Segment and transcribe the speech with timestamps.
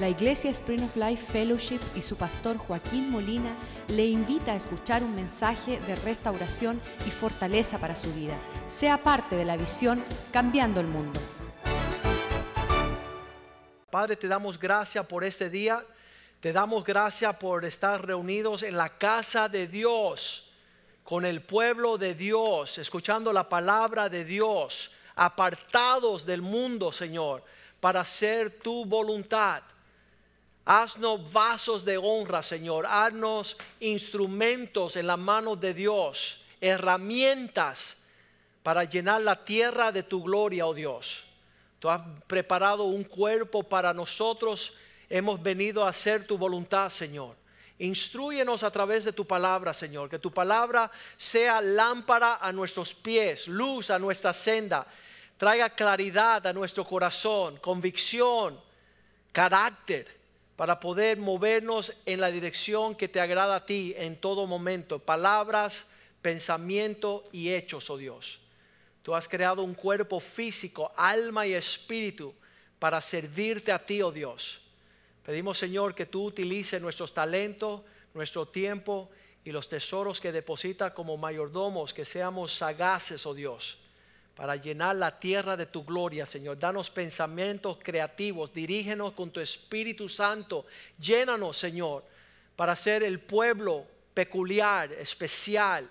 [0.00, 3.54] La Iglesia Spring of Life Fellowship y su pastor Joaquín Molina
[3.88, 8.34] le invita a escuchar un mensaje de restauración y fortaleza para su vida.
[8.66, 10.02] Sea parte de la visión
[10.32, 11.20] Cambiando el Mundo.
[13.90, 15.84] Padre, te damos gracias por este día.
[16.40, 20.50] Te damos gracias por estar reunidos en la casa de Dios,
[21.04, 27.44] con el pueblo de Dios, escuchando la palabra de Dios, apartados del mundo, Señor,
[27.80, 29.62] para hacer tu voluntad.
[30.72, 32.86] Haznos vasos de honra, Señor.
[32.86, 37.96] Haznos instrumentos en las manos de Dios, herramientas
[38.62, 41.24] para llenar la tierra de tu gloria, oh Dios.
[41.80, 44.72] Tú has preparado un cuerpo para nosotros.
[45.08, 47.34] Hemos venido a hacer tu voluntad, Señor.
[47.80, 50.08] Instruyenos a través de tu palabra, Señor.
[50.08, 54.86] Que tu palabra sea lámpara a nuestros pies, luz a nuestra senda.
[55.36, 58.60] Traiga claridad a nuestro corazón, convicción,
[59.32, 60.19] carácter
[60.60, 64.98] para poder movernos en la dirección que te agrada a ti en todo momento.
[64.98, 65.86] Palabras,
[66.20, 68.40] pensamiento y hechos, oh Dios.
[69.02, 72.34] Tú has creado un cuerpo físico, alma y espíritu
[72.78, 74.60] para servirte a ti, oh Dios.
[75.24, 77.80] Pedimos, Señor, que tú utilices nuestros talentos,
[78.12, 79.08] nuestro tiempo
[79.42, 83.78] y los tesoros que deposita como mayordomos, que seamos sagaces, oh Dios
[84.34, 86.58] para llenar la tierra de tu gloria, Señor.
[86.58, 90.66] Danos pensamientos creativos, dirígenos con tu Espíritu Santo.
[90.98, 92.04] Llénanos, Señor,
[92.56, 95.88] para ser el pueblo peculiar, especial.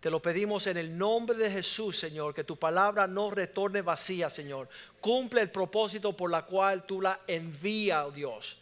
[0.00, 4.30] Te lo pedimos en el nombre de Jesús, Señor, que tu palabra no retorne vacía,
[4.30, 4.68] Señor.
[5.00, 8.58] Cumple el propósito por la cual tú la envías, oh Dios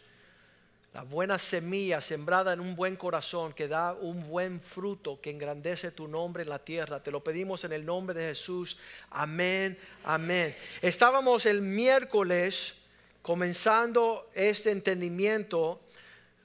[0.96, 5.90] la buena semilla sembrada en un buen corazón que da un buen fruto que engrandece
[5.90, 7.02] tu nombre en la tierra.
[7.02, 8.78] Te lo pedimos en el nombre de Jesús.
[9.10, 10.56] Amén, amén.
[10.80, 12.72] Estábamos el miércoles
[13.20, 15.82] comenzando este entendimiento.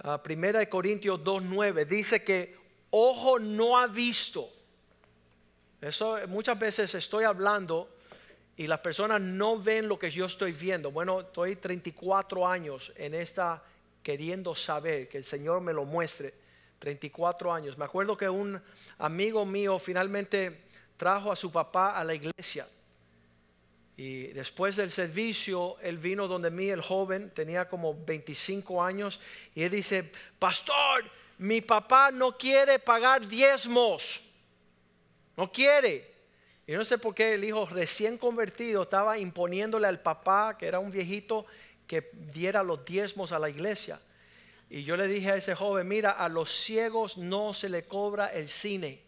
[0.04, 2.58] Uh, Primera de Corintios 2.9 dice que
[2.90, 4.50] ojo no ha visto.
[5.80, 7.88] Eso muchas veces estoy hablando
[8.58, 10.92] y las personas no ven lo que yo estoy viendo.
[10.92, 13.64] Bueno, estoy 34 años en esta
[14.04, 16.34] queriendo saber, que el Señor me lo muestre.
[16.82, 17.78] 34 años.
[17.78, 18.60] Me acuerdo que un
[18.98, 20.64] amigo mío finalmente
[20.98, 22.68] trajo a su papá a la iglesia.
[23.96, 29.20] Y después del servicio, él vino donde mí, el joven, tenía como 25 años,
[29.54, 31.06] y él dice, pastor,
[31.38, 34.24] mi papá no quiere pagar diezmos.
[35.38, 36.12] No quiere.
[36.66, 40.80] Y no sé por qué el hijo recién convertido estaba imponiéndole al papá, que era
[40.80, 41.46] un viejito,
[41.92, 44.00] que diera los diezmos a la iglesia.
[44.70, 48.28] Y yo le dije a ese joven, mira, a los ciegos no se le cobra
[48.28, 49.02] el cine.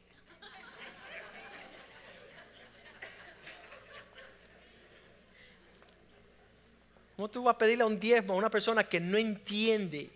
[7.15, 10.09] ¿Cómo tú vas a pedirle un diezmo a una persona que no entiende?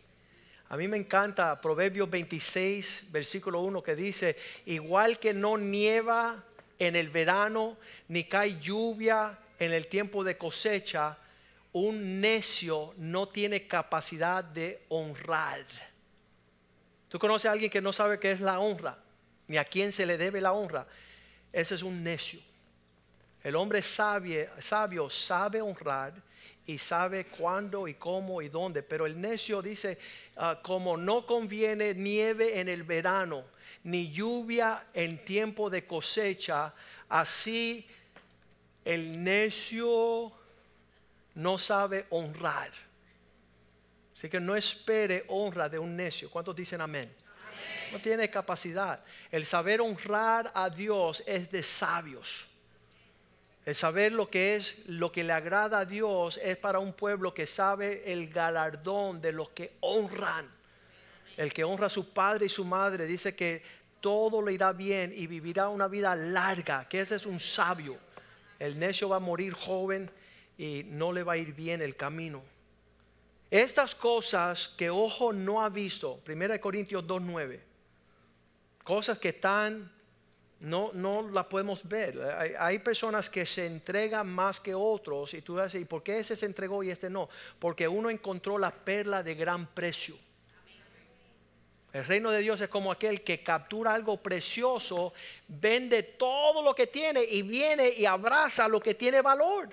[0.68, 4.36] A mí me encanta Proverbios 26, versículo 1, que dice,
[4.66, 6.44] igual que no nieva
[6.78, 7.78] en el verano,
[8.10, 11.18] ni cae lluvia en el tiempo de cosecha,
[11.78, 15.66] un necio no tiene capacidad de honrar.
[17.10, 18.98] ¿Tú conoces a alguien que no sabe qué es la honra?
[19.48, 20.88] Ni a quién se le debe la honra.
[21.54, 22.40] Ese es un necio.
[23.44, 26.14] El hombre sabio, sabe honrar
[26.66, 28.84] y sabe cuándo y cómo y dónde.
[28.84, 29.98] Pero el necio dice,
[30.36, 33.46] ah, como no conviene nieve en el verano,
[33.84, 36.74] ni lluvia en tiempo de cosecha,
[37.08, 37.88] así
[38.84, 40.34] el necio
[41.38, 42.72] no sabe honrar.
[44.16, 46.32] Así que no espere honra de un necio.
[46.32, 47.14] ¿Cuántos dicen amén?
[47.92, 49.04] No tiene capacidad.
[49.30, 52.48] El saber honrar a Dios es de sabios.
[53.66, 57.36] El saber lo que es, lo que le agrada a Dios es para un pueblo
[57.36, 60.50] que sabe el galardón de los que honran.
[61.36, 63.62] El que honra a su padre y su madre dice que
[64.02, 67.96] todo le irá bien y vivirá una vida larga, que ese es un sabio.
[68.58, 70.10] El necio va a morir joven
[70.58, 72.42] y no le va a ir bien el camino.
[73.50, 77.60] Estas cosas que ojo no ha visto, 1 Corintios 2.9,
[78.84, 79.90] cosas que están,
[80.60, 82.20] no, no las podemos ver.
[82.60, 86.36] Hay, personas que se entregan más que otros y tú dices, ¿y por qué ese
[86.36, 87.30] se entregó y este no?
[87.60, 90.18] Porque uno encontró la perla de gran precio.
[91.94, 95.14] El reino de Dios es como aquel que captura algo precioso,
[95.48, 99.70] vende todo lo que tiene y viene y abraza lo que tiene valor.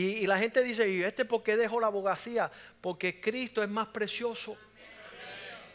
[0.00, 2.52] Y, la gente dice, ¿y este por qué dejó la abogacía?
[2.80, 4.56] Porque Cristo es más precioso.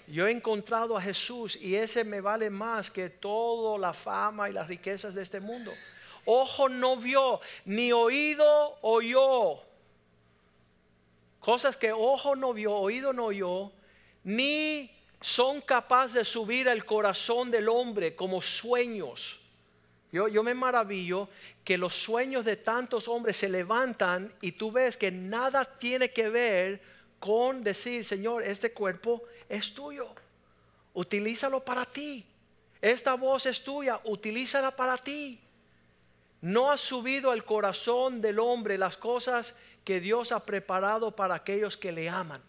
[0.07, 4.53] Yo he encontrado a Jesús y ese me vale más que toda la fama y
[4.53, 5.73] las riquezas de este mundo.
[6.23, 9.61] Ojo no vio, ni oído oyó
[11.41, 13.73] cosas que ojo no vio, oído no oyó,
[14.23, 14.89] ni
[15.19, 19.42] son capaces de subir al corazón del hombre como sueños.
[20.13, 21.27] Yo, me maravillo
[21.63, 26.29] que los sueños de tantos hombres se levantan y tú ves que nada tiene que
[26.29, 26.83] ver
[27.19, 30.13] con decir, Señor, este cuerpo es tuyo.
[30.93, 32.23] Utilízalo para ti.
[32.79, 35.39] Esta voz es tuya, utilízala para ti.
[36.41, 41.75] No ha subido al corazón del hombre las cosas que Dios ha preparado para aquellos
[41.75, 42.41] que le aman.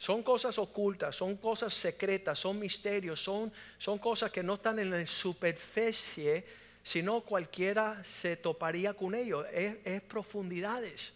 [0.00, 4.88] Son cosas ocultas, son cosas secretas, son misterios, son, son cosas que no están en
[4.88, 6.46] la superficie,
[6.82, 9.44] sino cualquiera se toparía con ellos.
[9.52, 11.12] Es, es profundidades.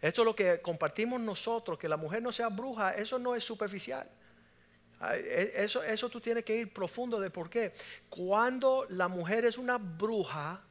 [0.00, 3.44] Esto es lo que compartimos nosotros, que la mujer no sea bruja, eso no es
[3.44, 4.10] superficial.
[5.12, 7.74] E, eso, eso tú tienes que ir profundo de por qué.
[8.08, 10.62] Cuando la mujer es una bruja,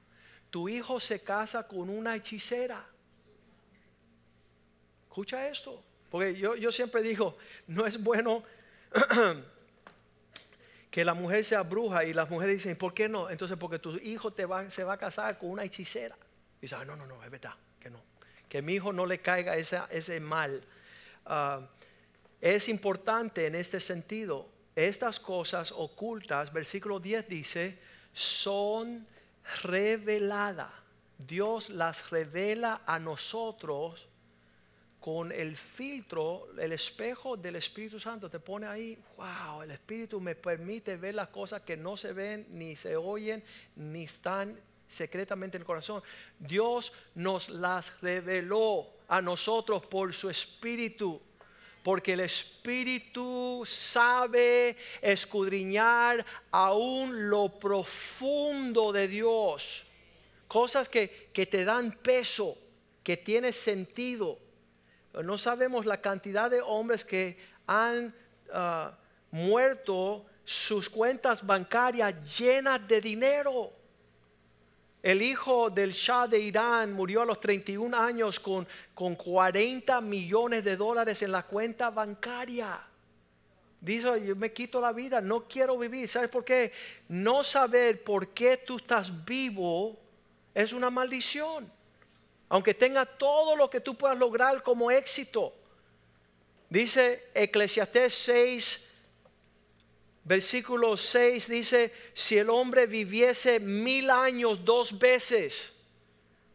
[0.49, 2.83] tu hijo se casa con una hechicera.
[5.03, 5.92] Escucha esto.
[6.13, 8.43] Porque yo, yo siempre digo, no es bueno
[10.91, 13.31] que la mujer sea bruja y las mujeres dicen, ¿por qué no?
[13.31, 16.15] Entonces, porque tu hijo te va, se va a casar con una hechicera.
[16.59, 17.99] Y dice, ah, no, no, no, es verdad, que no.
[18.47, 20.63] Que mi hijo no le caiga ese mal.
[21.25, 21.61] Ah,
[22.39, 24.47] es importante en este sentido.
[24.75, 27.79] Estas cosas ocultas, versículo 10 dice,
[28.11, 29.07] son
[29.63, 30.71] reveladas.
[31.17, 34.09] Dios las revela a nosotros
[35.03, 40.33] con el filtro, el espejo del Espíritu Santo te pone ahí, wow, el Espíritu me
[40.33, 43.43] permite ver las cosas que no se ven, ni se oyen,
[43.75, 44.57] ni están
[44.87, 46.01] secretamente en el corazón.
[46.39, 51.21] Dios nos las reveló a nosotros por su Espíritu.
[51.83, 59.83] Porque el Espíritu sabe escudriñar aún lo profundo de Dios.
[60.47, 62.57] Cosas que, que te dan peso,
[63.03, 64.39] que tiene sentido
[65.21, 67.37] no sabemos la cantidad de hombres que
[67.67, 68.13] han
[68.51, 68.93] ah,
[69.31, 73.71] muerto sus cuentas bancarias llenas de dinero.
[75.03, 80.63] El hijo del Shah de Irán murió a los 31 años con, con 40 millones
[80.63, 82.81] de dólares en la cuenta bancaria.
[83.81, 86.07] Dice, yo me quito la vida, no quiero vivir.
[86.07, 86.71] ¿Sabes por qué?
[87.09, 89.99] No saber por qué tú estás vivo
[90.53, 91.69] es una maldición
[92.53, 95.51] aunque tenga todo lo que tú puedas lograr como éxito.
[96.69, 98.85] Dice Eclesiastés 6,
[100.23, 105.73] versículo 6, dice, si el hombre viviese mil años dos veces,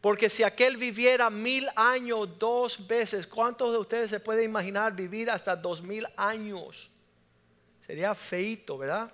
[0.00, 5.28] porque si aquel viviera mil años dos veces, ¿cuántos de ustedes se pueden imaginar vivir
[5.28, 6.88] hasta dos mil años?
[7.88, 9.10] Sería feito, ¿verdad?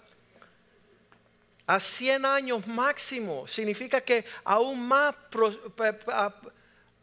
[1.66, 5.16] A 100 años máximo significa que aún más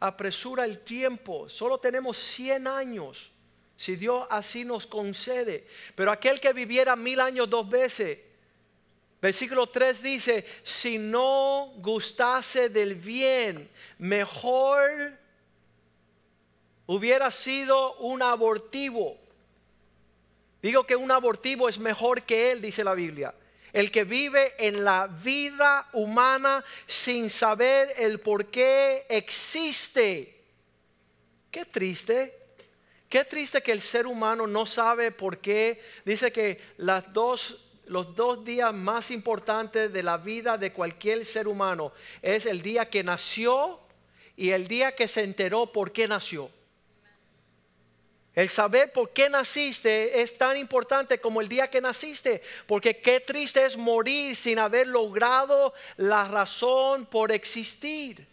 [0.02, 1.48] apresura el tiempo.
[1.48, 3.30] Solo tenemos 100 años,
[3.76, 5.66] si Dios así nos concede.
[5.94, 8.18] Pero aquel que viviera mil años dos veces,
[9.20, 15.16] versículo 3 dice, si no gustase del bien, mejor
[16.86, 19.16] hubiera sido un abortivo.
[20.60, 23.32] Digo que un abortivo es mejor que él, dice la Biblia
[23.72, 30.40] el que vive en la vida humana sin saber el por qué existe.
[31.50, 32.38] Qué triste.
[33.08, 35.82] Qué triste que el ser humano no sabe por qué.
[36.04, 41.48] Dice que las dos, los dos días más importantes de la vida de cualquier ser
[41.48, 43.80] humano es el día que nació
[44.36, 46.50] y el día que se enteró por qué nació.
[48.34, 53.20] El saber por qué naciste es tan importante como el día que naciste, porque qué
[53.20, 58.26] triste es morir sin haber logrado la razón por existir.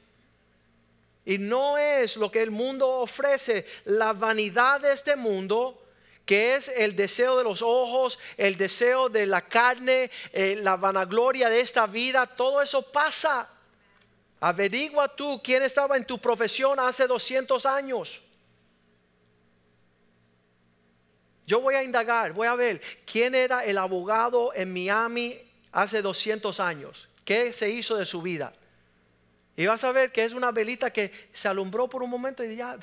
[1.26, 5.84] Y no es lo que el mundo ofrece, la vanidad de este mundo,
[6.26, 11.50] que es el deseo de los ojos, el deseo de la carne, eh, la vanagloria
[11.50, 13.50] de esta vida, todo eso pasa.
[14.40, 18.22] Averigua tú quién estaba en tu profesión hace 200 años.
[21.50, 22.80] Yo voy a indagar, voy a ver
[23.12, 25.36] quién era el abogado en Miami
[25.72, 28.54] hace 200 años, qué se hizo de su vida.
[29.58, 32.56] Y vas a ver que es una velita que se alumbró por un momento y
[32.56, 32.78] ya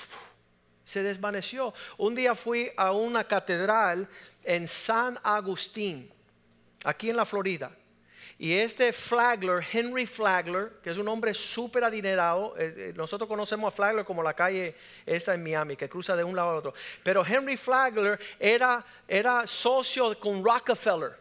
[0.85, 1.75] se desvaneció.
[1.97, 4.09] Un día fui a una catedral
[4.43, 6.11] en San Agustín,
[6.83, 7.71] aquí en la Florida.
[8.39, 13.73] Y este Flagler, Henry Flagler, que es un hombre súper adinerado, eh, eh, nosotros conocemos
[13.73, 14.75] a Flagler como la calle
[15.07, 16.75] esta en Miami, que cruza de un lado al otro.
[17.03, 21.17] Pero Henry Flagler era, era socio con Rockefeller.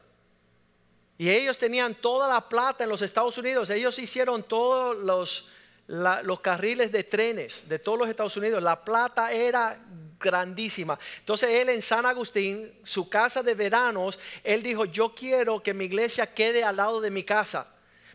[1.18, 3.70] Y ellos tenían toda la plata en los Estados Unidos.
[3.70, 5.50] Ellos hicieron todos los,
[5.88, 8.62] los carriles de trenes de todos los Estados Unidos.
[8.62, 9.80] La plata era
[10.26, 11.00] grandísima.
[11.20, 15.86] Entonces él en San Agustín, su casa de veranos, él dijo, yo quiero que mi
[15.86, 17.68] iglesia quede al lado de mi casa.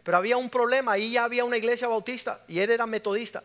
[0.03, 3.45] Pero había un problema, ahí ya había una iglesia bautista y él era metodista.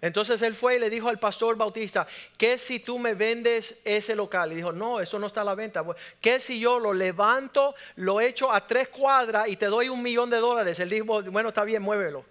[0.00, 4.14] Entonces él fue y le dijo al pastor bautista, ¿qué si tú me vendes ese
[4.14, 4.52] local?
[4.52, 5.82] Y dijo, no, eso no está a la venta.
[6.20, 10.28] ¿Qué si yo lo levanto, lo echo a tres cuadras y te doy un millón
[10.28, 10.78] de dólares?
[10.78, 12.24] Él dijo, bueno, está bien, muévelo.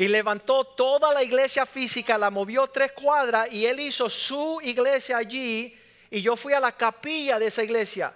[0.00, 5.18] Y levantó toda la iglesia física, la movió tres cuadras y él hizo su iglesia
[5.18, 5.78] allí.
[6.10, 8.14] Y yo fui a la capilla de esa iglesia,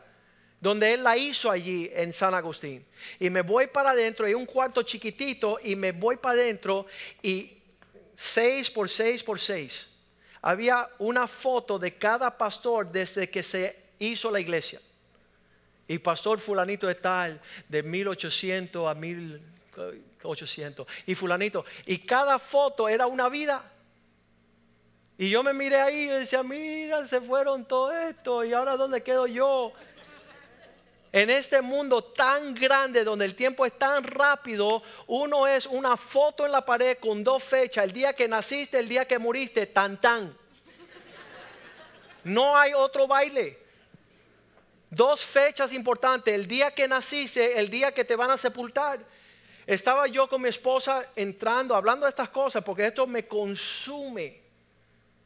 [0.58, 2.86] donde él la hizo allí en San Agustín.
[3.20, 6.86] Y me voy para adentro, hay un cuarto chiquitito y me voy para adentro
[7.20, 7.52] y
[8.16, 9.86] 6 por 6 por 6.
[10.40, 14.80] Había una foto de cada pastor desde que se hizo la iglesia.
[15.86, 18.94] Y pastor fulanito de tal, de 1800 a
[20.24, 20.86] 1800.
[21.06, 21.64] Y fulanito.
[21.86, 23.70] Y cada foto era una vida.
[25.16, 28.44] Y yo me miré ahí y decía, mira, se fueron todo esto.
[28.44, 29.72] ¿Y ahora dónde quedo yo?
[31.12, 36.44] En este mundo tan grande donde el tiempo es tan rápido, uno es una foto
[36.44, 40.00] en la pared con dos fechas, el día que naciste, el día que muriste, tan
[40.00, 40.36] tan.
[42.24, 43.58] No hay otro baile.
[44.90, 48.98] Dos fechas importantes, el día que naciste, el día que te van a sepultar.
[49.66, 54.42] Estaba yo con mi esposa entrando, hablando de estas cosas, porque esto me consume.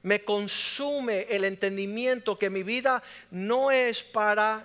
[0.03, 4.65] Me consume el entendimiento que mi vida no es para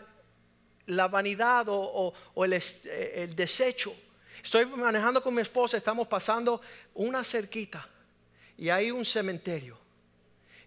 [0.86, 2.14] la vanidad o,
[2.44, 3.96] el, eh, el desecho.
[4.44, 6.62] Estoy manejando con mi esposa, estamos pasando
[6.94, 7.88] una cerquita
[8.58, 9.78] y hay un cementerio.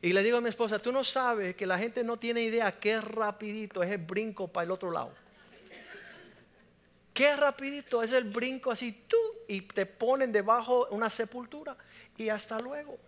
[0.02, 2.78] Y le digo a mi esposa, tú no sabes que la gente no tiene idea
[2.78, 5.12] qué rapidito es el brinco para el otro lado.
[7.16, 9.16] Qué rapidito es el brinco así, tú,
[9.48, 11.74] y te ponen debajo una sepultura
[12.18, 12.98] y hasta luego.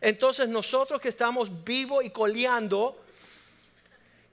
[0.00, 3.04] Entonces nosotros que estamos vivos y coleando,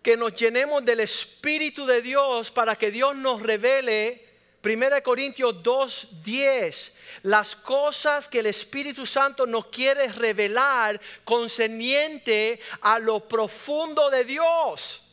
[0.01, 4.25] que nos llenemos del Espíritu de Dios para que Dios nos revele
[4.63, 6.93] 1 Corintios 2:10,
[7.23, 15.08] las cosas que el Espíritu Santo nos quiere revelar concerniente a lo profundo de Dios.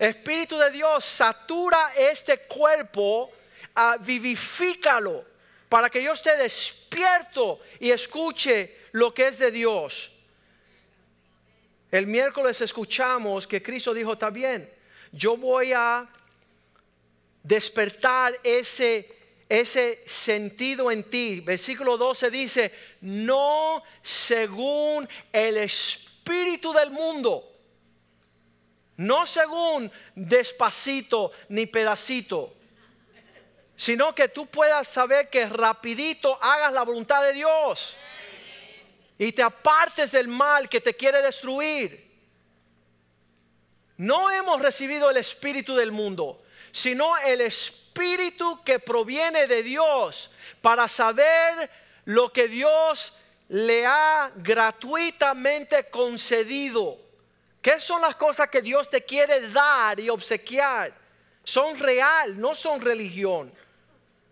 [0.00, 3.30] Espíritu de Dios, satura este cuerpo,
[3.74, 5.26] ah, vivifícalo,
[5.68, 10.10] para que yo esté despierto y escuche lo que es de Dios.
[11.90, 14.72] El miércoles escuchamos que Cristo dijo, está bien,
[15.12, 16.08] yo voy a
[17.42, 19.06] despertar ese,
[19.50, 21.40] ese sentido en ti.
[21.40, 27.50] Versículo 12 dice, no según el espíritu del mundo,
[29.00, 32.52] no según despacito ni pedacito,
[33.74, 37.96] sino que tú puedas saber que rapidito hagas la voluntad de Dios
[39.16, 42.10] y te apartes del mal que te quiere destruir.
[43.96, 50.30] No hemos recibido el espíritu del mundo, sino el espíritu que proviene de Dios
[50.60, 51.70] para saber
[52.04, 53.14] lo que Dios
[53.48, 57.09] le ha gratuitamente concedido.
[57.62, 60.92] ¿Qué son las cosas que Dios te quiere dar y obsequiar?
[61.44, 63.52] Son real, no son religión.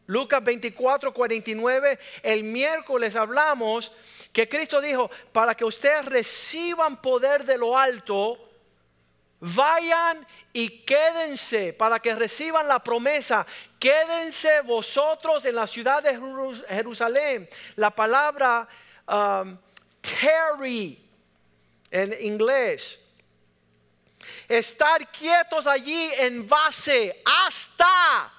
[0.07, 3.93] Lucas 24, 49, el miércoles hablamos
[4.33, 8.39] que Cristo dijo, para que ustedes reciban poder de lo alto,
[9.41, 13.47] vayan y quédense, para que reciban la promesa,
[13.79, 17.47] quédense vosotros en la ciudad de Jerus- Jerusalén.
[17.77, 18.67] La palabra
[19.07, 19.59] um,
[20.01, 20.99] tarry
[21.91, 22.99] en inglés.
[24.49, 28.33] Estar quietos allí en base hasta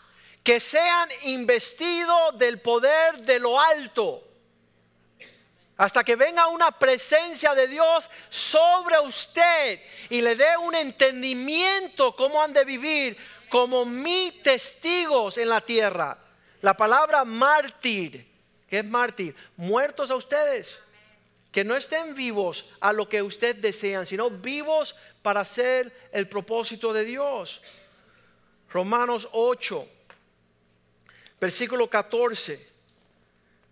[0.43, 4.23] que sean investidos del poder de lo alto.
[5.77, 9.79] Hasta que venga una presencia de Dios sobre usted
[10.09, 13.17] y le dé un entendimiento cómo han de vivir
[13.49, 16.17] como mis testigos en la tierra.
[16.61, 18.27] La palabra mártir,
[18.69, 19.35] ¿qué es mártir?
[19.55, 20.79] Muertos a ustedes.
[21.51, 24.95] Que no estén vivos a lo que usted desean, sino vivos
[25.29, 27.61] para hacer el propósito de Dios.
[28.71, 29.87] Romanos 8,
[31.39, 32.67] versículo 14.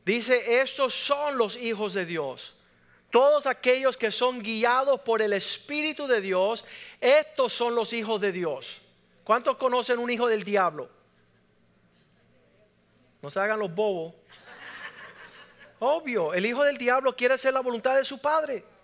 [0.06, 2.54] Dice, estos son los hijos de Dios.
[3.10, 6.64] Todos aquellos que son guiados por el Espíritu de Dios,
[7.02, 8.80] estos son los hijos de Dios.
[9.24, 10.88] ¿Cuántos conocen un hijo del diablo?
[13.20, 14.14] No se hagan los bobos.
[15.80, 18.76] Obvio, el hijo del diablo quiere hacer la voluntad de su padre.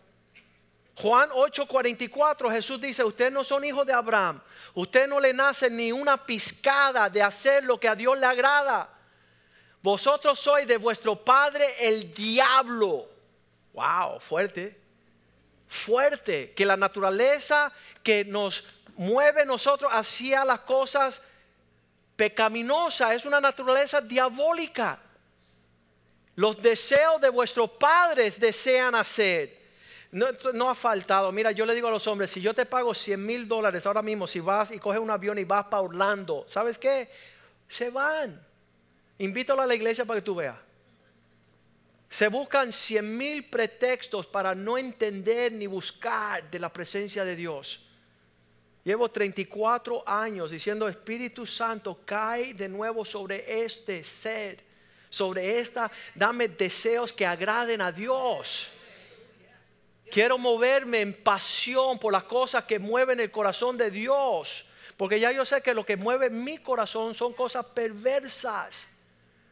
[0.96, 4.42] Juan 8:44, Jesús dice, ustedes no son hijos de Abraham,
[4.76, 8.90] usted no le nace ni una pizcada de hacer lo que a Dios le agrada.
[9.82, 13.10] Vosotros sois de vuestro padre el diablo.
[13.74, 14.80] Wow, fuerte.
[15.68, 16.54] Fuerte.
[16.54, 18.64] Que la naturaleza que nos
[18.96, 21.22] mueve nosotros hacia las cosas
[22.16, 25.00] pecaminosas es una naturaleza diabólica.
[26.36, 29.63] Los deseos de vuestros padres desean hacer.
[30.14, 31.32] No, ha faltado.
[31.32, 34.04] Mira, yo le digo a los hombres, si yo te pago 100 mil dólares ahora
[34.04, 37.10] mismo, si vas y coges un avión y vas para Orlando, ¿sabes qué?
[37.68, 38.40] Se van.
[39.18, 40.56] Invítalo a la iglesia para que tú veas.
[42.10, 47.84] Se buscan 100 mil pretextos para no entender ni buscar de la presencia de Dios.
[48.84, 54.60] Llevo 34 años diciendo, Espíritu Santo, cae de nuevo sobre este ser,
[55.10, 58.70] sobre esta, dame deseos que agraden a Dios.
[60.12, 64.66] Quiero moverme en pasión por las cosas que mueven el corazón de Dios.
[64.98, 68.86] Porque ya yo sé que lo que mueve mi corazón son cosas perversas,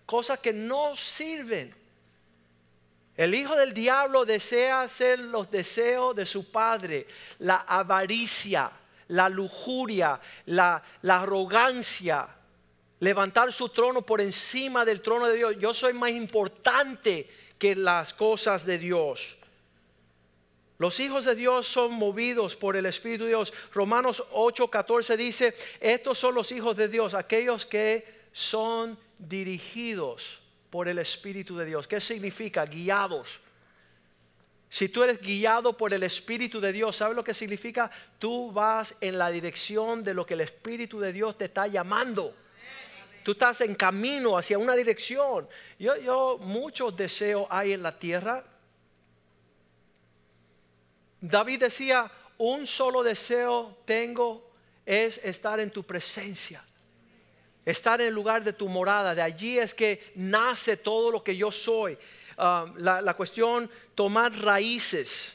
[0.06, 1.76] cosas que no sirven.
[3.18, 7.08] El hijo del diablo desea hacer los deseos de su padre,
[7.40, 8.72] la avaricia,
[9.10, 12.28] la lujuria, la, arrogancia,
[13.00, 15.56] levantar su trono por encima del trono de Dios.
[15.60, 17.30] Yo soy más importante
[17.60, 19.38] que las cosas de Dios.
[20.82, 23.54] Los hijos de Dios son movidos por el Espíritu de Dios.
[23.72, 30.40] Romanos 8:14 dice, estos son los hijos de Dios, aquellos que son dirigidos
[30.72, 31.88] por el Espíritu de Dios.
[31.88, 32.66] ¿Qué significa?
[32.66, 33.42] Guiados.
[34.72, 37.92] Si tú eres guiado por el Espíritu de Dios, ¿sabes lo que significa?
[38.18, 42.36] Tú vas en la dirección de lo que el Espíritu de Dios te está llamando.
[43.24, 45.48] Tú estás en camino hacia una dirección.
[45.78, 48.44] Yo, yo muchos deseos hay en la tierra
[51.22, 54.52] David decía, un solo deseo tengo
[54.86, 56.64] es estar en tu presencia.
[57.64, 59.14] Estar en el lugar de tu morada.
[59.14, 61.98] De allí es que nace todo lo que yo soy.
[62.38, 65.34] Um, la, la cuestión, tomar raíces.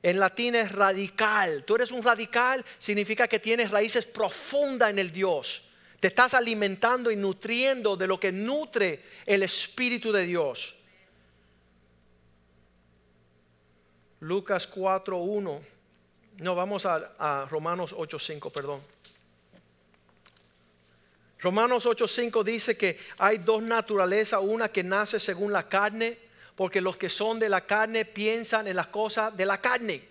[0.00, 1.64] En latín es radical.
[1.64, 5.64] Tú eres un radical, significa que tienes raíces profundas en el Dios.
[5.98, 10.76] Te estás alimentando y nutriendo de lo que nutre el Espíritu de Dios.
[14.20, 15.60] Lucas 4.1.
[16.38, 18.80] No, vamos a, a Romanos 8.5, perdón.
[21.40, 26.18] Romanos 8.5 dice que hay dos naturalezas, una que nace según la carne,
[26.54, 30.10] porque los que son de la carne piensan en las cosas de la carne.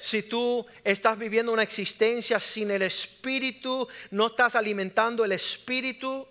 [0.00, 6.26] Si tú estás viviendo una existencia sin el espíritu, no estás alimentando el espíritu,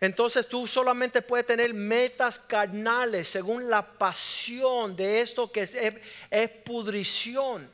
[0.00, 7.70] entonces tú solamente puedes tener metas carnales según la pasión de esto que es, pudrición.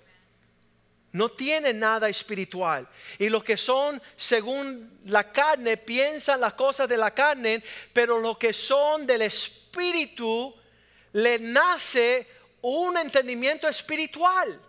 [1.12, 2.86] No tiene nada espiritual.
[3.18, 7.62] Y los que son según la carne piensan las cosas de la carne,
[7.92, 10.54] pero los que son del espíritu
[11.12, 12.26] le nace
[12.60, 14.60] un entendimiento espiritual.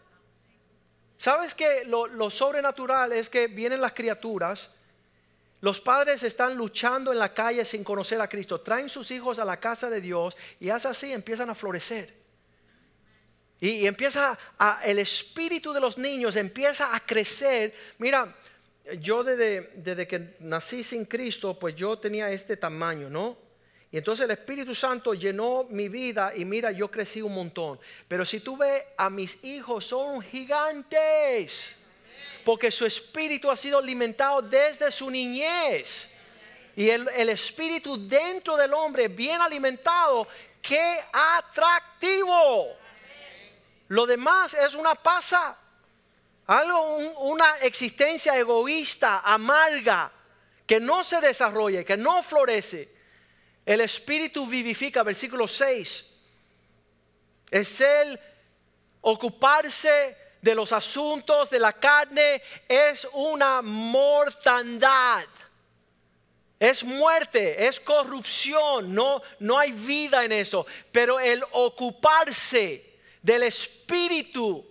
[1.17, 4.69] ¿Sabes que lo sobrenatural es que vienen las criaturas?
[5.59, 8.61] Los padres están luchando en la calle sin conocer a Cristo.
[8.61, 12.13] Traen sus hijos a la casa de Dios y así empiezan a florecer.
[13.59, 14.37] Y, empieza
[14.83, 17.73] el espíritu de los niños empieza a crecer.
[17.97, 18.35] Mira,
[18.99, 23.47] yo desde, desde que nací sin Cristo, pues yo tenía este tamaño, ¿no?
[23.89, 27.79] Y entonces el Espíritu Santo llenó mi vida y mira, yo crecí un montón.
[28.07, 31.76] Pero si tú ves a mis hijos, son gigantes
[32.47, 36.07] porque su espíritu ha sido alimentado desde su niñez.
[36.77, 40.25] Y el, espíritu dentro del hombre bien alimentado,
[40.61, 42.73] qué atractivo.
[43.89, 45.57] Lo demás es una pasa,
[46.45, 50.09] algo, una existencia egoísta, amarga,
[50.65, 52.95] que no se desarrolla, que no florece.
[53.65, 56.05] El espíritu vivifica, versículo 6.
[57.51, 58.17] Es el
[59.01, 65.25] ocuparse de los asuntos de la carne es una mortandad.
[66.59, 70.65] Es muerte, es corrupción, no, no hay vida en eso.
[70.91, 74.65] Pero el ocuparse del espíritu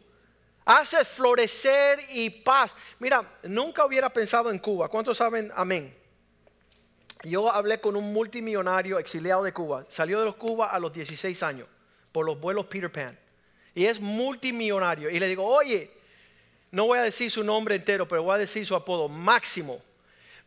[0.64, 2.74] hace florecer y paz.
[2.98, 4.88] Mira, nunca hubiera pensado en Cuba.
[4.88, 5.96] ¿Cuántos saben amén?
[7.22, 9.84] Yo hablé con un multimillonario exiliado de Cuba.
[9.88, 11.68] Salió de los Cuba a los 16 años
[12.10, 13.25] por los vuelos Peter Pan
[13.76, 15.10] y es multimillonario.
[15.10, 15.90] Y le digo, oye,
[16.70, 19.82] no voy a decir su nombre entero, pero voy a decir su apodo, Máximo.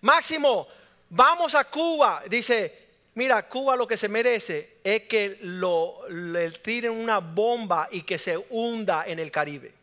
[0.02, 0.68] Máximo,
[1.12, 2.24] vamos a Cuba.
[2.28, 8.02] Dice, mira, Cuba lo que se merece es que lo, le tiren una bomba y
[8.02, 9.74] que se hunda en el Caribe.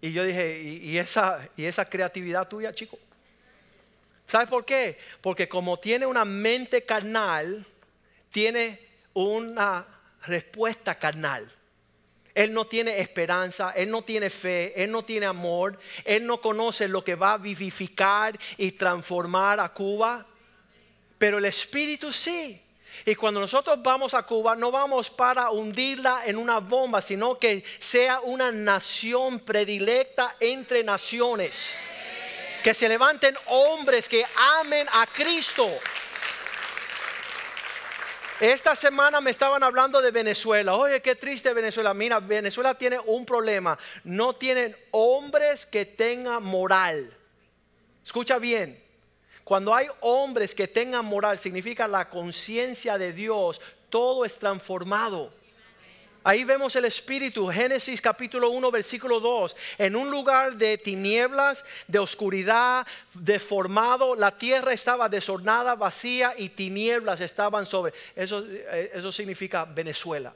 [0.00, 2.98] Y yo dije, ¿y, esa, y esa creatividad tuya, chico?
[4.26, 4.96] ¿Sabe por qué?
[5.20, 7.66] Porque como tiene una mente carnal,
[8.30, 8.80] tiene
[9.12, 9.86] una
[10.26, 11.52] respuesta carnal.
[12.34, 16.88] Él no tiene esperanza, él no tiene fe, él no tiene amor, él no conoce
[16.88, 20.26] lo que va a vivificar y transformar a Cuba.
[21.18, 22.60] Pero el Espíritu sí.
[23.04, 27.64] Y cuando nosotros vamos a Cuba, no vamos para hundirla en una bomba, sino que
[27.78, 31.74] sea una nación predilecta entre naciones.
[32.62, 34.24] Que se levanten hombres que
[34.60, 35.68] amen a Cristo.
[38.42, 40.74] Esta semana me estaban hablando de Venezuela.
[40.74, 41.94] Oye, qué triste Venezuela.
[41.94, 43.78] Mira, Venezuela tiene un problema.
[44.02, 47.16] No tienen hombres que tengan moral.
[48.04, 48.82] Escucha bien.
[49.44, 55.32] Cuando hay hombres que tengan moral, significa la conciencia de Dios, todo es transformado.
[56.24, 59.56] Ahí vemos el Espíritu, Génesis capítulo 1, versículo 2.
[59.78, 67.20] En un lugar de tinieblas, de oscuridad, deformado, la tierra estaba desornada, vacía y tinieblas
[67.20, 67.92] estaban sobre.
[68.14, 70.32] Eso, eh, eso significa Venezuela.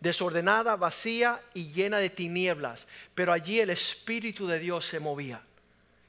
[0.00, 2.88] Desordenada, vacía y llena de tinieblas.
[3.14, 5.42] Pero allí el Espíritu de Dios se movía.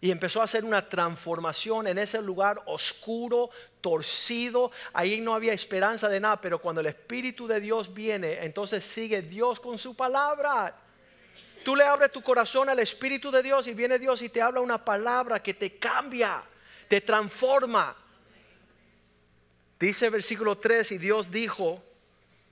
[0.02, 3.50] Y empezó a hacer una transformación en ese lugar oscuro,
[3.82, 4.72] torcido.
[4.94, 6.40] Ahí no había esperanza de nada.
[6.42, 10.76] Pero cuando el Espíritu de Dios viene, entonces sigue Dios con su palabra.
[11.64, 14.60] Tú le abres tu corazón al Espíritu de Dios y viene Dios y te habla
[14.60, 16.44] una palabra que te cambia,
[16.88, 17.96] te transforma.
[19.80, 21.84] Dice versículo 3 y Dios dijo,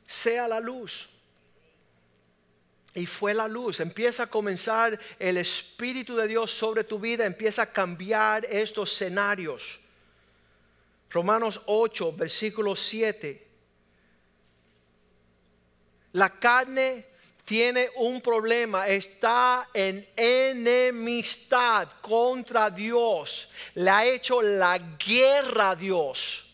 [0.08, 1.12] sea la luz.
[2.95, 3.79] Y fue la luz.
[3.79, 7.25] Empieza a comenzar el Espíritu de Dios sobre tu vida.
[7.25, 9.79] Empieza a cambiar estos escenarios.
[11.10, 13.47] Romanos 8, versículo 7.
[16.13, 17.06] La carne
[17.45, 23.49] tiene un problema, está en enemistad contra Dios.
[23.75, 26.52] Le ha hecho la guerra a Dios.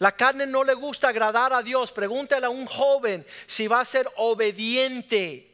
[0.00, 1.92] La carne no le gusta agradar a Dios.
[1.92, 5.46] Pregúntale a un joven si va a ser obediente.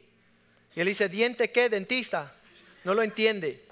[0.73, 1.67] Y él dice, ¿diente qué?
[1.67, 2.33] Dentista.
[2.85, 3.65] No lo entiende.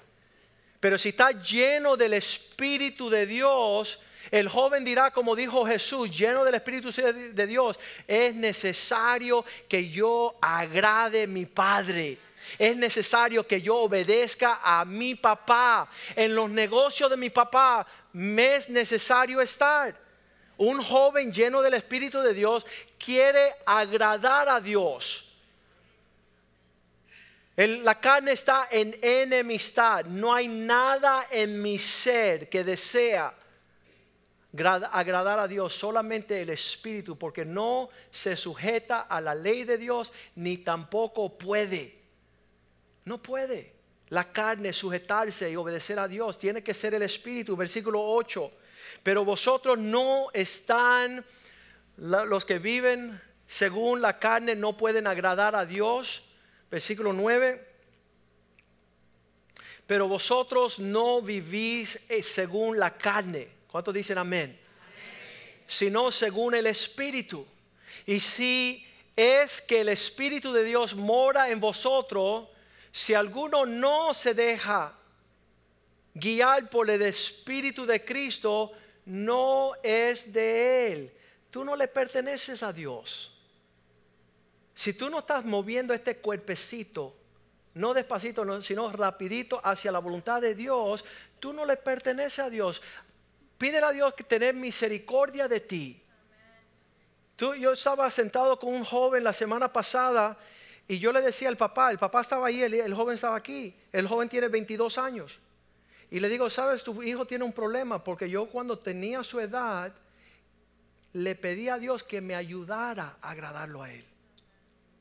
[0.78, 3.98] Pero si está lleno del Espíritu de Dios,
[4.30, 10.36] el joven dirá, como dijo Jesús, lleno del Espíritu de Dios, es necesario que yo
[10.42, 12.18] agrade a mi Padre.
[12.58, 15.88] Es necesario que yo obedezca a mi papá.
[16.14, 20.05] En los negocios de mi papá me es necesario estar.
[20.58, 22.64] Un joven lleno del Espíritu de Dios
[22.98, 25.22] quiere agradar a Dios.
[27.56, 30.04] la carne está en enemistad.
[30.06, 33.34] No hay nada en mi ser que desea
[34.64, 40.12] agradar a Dios, solamente el Espíritu, porque no se sujeta a la ley de Dios
[40.36, 41.98] ni tampoco puede.
[43.04, 43.74] No puede
[44.08, 46.38] la carne sujetarse y obedecer a Dios.
[46.38, 47.56] Tiene que ser el Espíritu.
[47.56, 48.50] Versículo 8.
[49.02, 51.24] Pero vosotros no están,
[51.96, 56.22] los que viven según la carne no pueden agradar a Dios.
[56.70, 57.64] Versículo 9.
[59.86, 63.48] Pero vosotros no vivís eh, según la carne.
[63.70, 64.58] ¿Cuántos dicen amén?
[64.58, 65.64] amén?
[65.66, 67.46] Sino según el Espíritu.
[68.04, 72.48] Y si es que el Espíritu de Dios mora en vosotros,
[72.90, 74.92] si alguno no se deja
[76.16, 78.72] guiar por el Espíritu de Cristo
[79.04, 81.12] no es de Él.
[81.50, 83.32] Tú no le perteneces a Dios.
[84.74, 87.14] Si tú no estás moviendo este cuerpecito,
[87.74, 91.04] no despacito, sino rapidito hacia la voluntad de Dios,
[91.38, 92.80] tú no le perteneces a Dios.
[93.58, 96.02] Pídele a Dios que tenga misericordia de ti.
[97.38, 100.38] Yo estaba sentado con un joven la semana pasada
[100.88, 104.08] y yo le decía al papá, el papá estaba ahí, el joven estaba aquí, el
[104.08, 105.38] joven tiene 22 años.
[106.16, 109.92] Y le digo, sabes, tu hijo tiene un problema porque yo cuando tenía su edad
[111.12, 114.02] le pedí a Dios que me ayudara a agradarlo a él.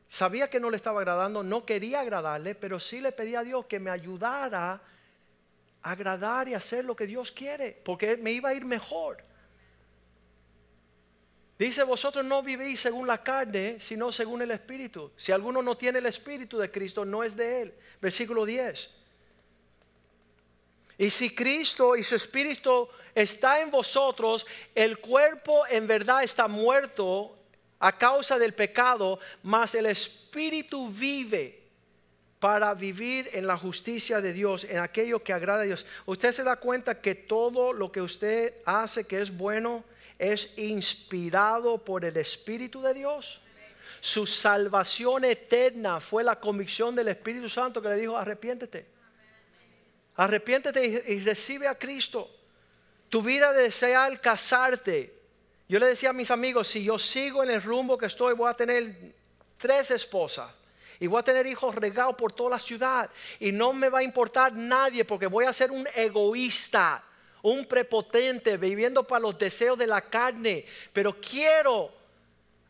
[0.10, 3.65] Sabía que no le estaba agradando, no quería agradarle, pero sí le pedí a Dios
[3.65, 4.82] que me ayudara
[5.82, 9.23] a agradar y hacer lo que Dios quiere, porque me iba a ir mejor.
[11.58, 15.13] Dice, vosotros no vivís según la carne, sino según el Espíritu.
[15.15, 17.73] Si alguno no tiene el Espíritu de Cristo, no es de él.
[18.01, 19.05] Versículo 10.
[20.98, 27.36] Y si Cristo y su Espíritu está en vosotros, el cuerpo en verdad está muerto
[27.80, 31.62] a causa del pecado, mas el Espíritu vive
[32.40, 35.86] para vivir en la justicia de Dios, en aquello que agrada a Dios.
[36.06, 39.84] Usted se da cuenta que todo lo que usted hace que es bueno
[40.20, 43.42] es inspirado por el Espíritu de Dios.
[44.00, 48.86] Su salvación eterna fue la convicción del Espíritu Santo que le dijo, arrepiéntete.
[50.17, 52.30] Arrepiéntete y, recibe a Cristo.
[53.10, 55.13] Tu vida desea casarte.
[55.67, 58.49] Yo le decía a mis amigos, si yo sigo en el rumbo que estoy, voy
[58.49, 59.13] a tener
[59.58, 60.51] tres esposas.
[60.99, 63.10] Y voy a tener hijos regados por toda la ciudad.
[63.39, 67.04] Y no me va a importar nadie porque voy a ser un egoísta,
[67.41, 70.65] un prepotente, viviendo para los deseos de la carne.
[70.93, 71.91] Pero quiero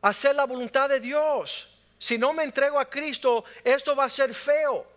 [0.02, 1.68] hacer la voluntad de Dios.
[2.00, 4.95] Si no me entrego a Cristo, esto va a ser feo.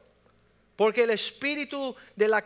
[0.78, 2.44] Porque el espíritu de, la,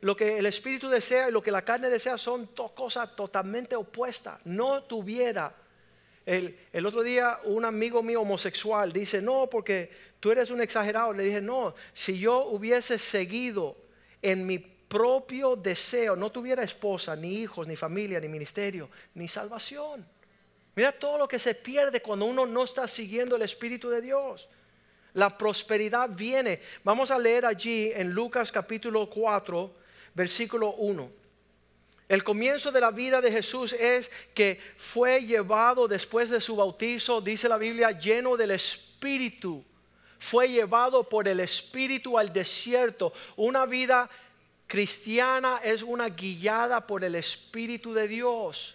[0.00, 3.76] lo que el espíritu desea y lo que la carne desea son dos cosas totalmente
[3.76, 4.40] opuestas.
[4.46, 5.54] No tuviera.
[6.24, 11.12] El, el, otro día un amigo mío homosexual dice, no, porque tú eres un exagerado.
[11.12, 13.76] Le dije, no, si yo hubiese seguido
[14.22, 20.06] en mi propio deseo, no tuviera esposa, ni hijos, ni familia, ni ministerio, ni salvación.
[20.74, 24.48] Mira todo lo que se pierde cuando uno no está siguiendo el Espíritu de Dios.
[25.14, 26.60] La prosperidad viene.
[26.84, 29.74] Vamos a leer allí en Lucas capítulo 4,
[30.14, 31.10] versículo 1.
[32.08, 37.20] El comienzo de la vida de Jesús es que fue llevado después de su bautizo,
[37.20, 39.64] dice la Biblia, lleno del Espíritu.
[40.18, 43.12] Fue llevado por el Espíritu al desierto.
[43.36, 44.10] Una vida
[44.66, 48.74] cristiana es una guiada por el Espíritu de Dios.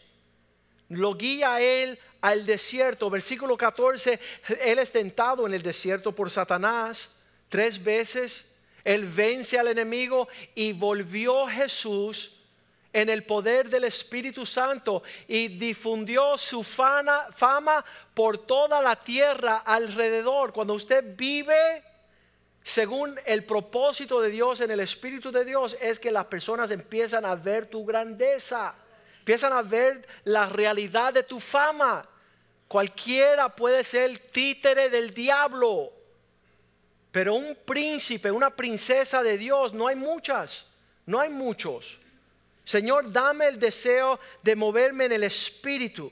[0.90, 3.08] Lo guía a él al desierto.
[3.08, 4.20] Versículo 14,
[4.62, 7.12] Él es tentado en el desierto por Satanás
[7.50, 8.46] tres veces.
[8.84, 12.32] Él vence al enemigo y volvió Jesús
[12.92, 17.86] en el poder del Espíritu Santo y difundió su fama, fama
[18.16, 20.52] por toda la tierra alrededor.
[20.52, 21.84] Cuando usted vive
[22.64, 27.24] según el propósito de Dios en el Espíritu de Dios, es que las personas empiezan
[27.24, 28.74] a ver tu grandeza,
[29.20, 32.10] empiezan a ver la realidad de tu fama.
[32.76, 35.94] Cualquiera puede ser títere del diablo.
[37.10, 40.66] Pero un príncipe, una princesa de Dios, no hay muchas,
[41.06, 41.98] no hay muchos.
[42.66, 46.12] Señor, dame el deseo de moverme en el espíritu.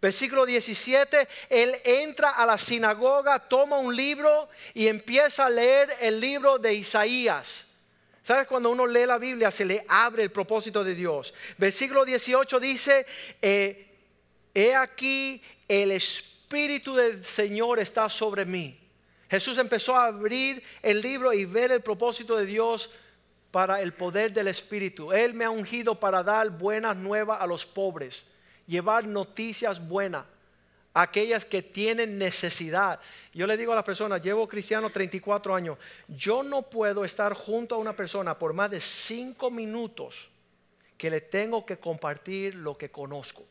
[0.00, 6.18] Versículo 17, él entra a la sinagoga, toma un libro y empieza a leer el
[6.18, 7.66] libro de Isaías.
[8.24, 8.46] ¿Sabes?
[8.46, 11.34] Cuando uno lee la Biblia se le abre el propósito de Dios.
[11.58, 13.04] Versículo 18 dice,
[13.42, 13.86] eh,
[14.54, 18.76] he aquí el Espíritu del Señor está sobre mí.
[19.30, 22.90] Jesús empezó a abrir el libro y ver el propósito de Dios
[23.52, 25.12] para el poder del Espíritu.
[25.12, 28.24] Él me ha ungido para dar buenas nuevas a los pobres,
[28.66, 30.24] llevar noticias buenas
[30.92, 32.98] a aquellas que tienen necesidad.
[33.32, 35.78] Yo le digo a las personas, llevo cristiano 34 años,
[36.08, 40.30] yo no puedo estar junto a una persona por más de 5 minutos
[40.98, 43.46] que le tengo que compartir lo que conozco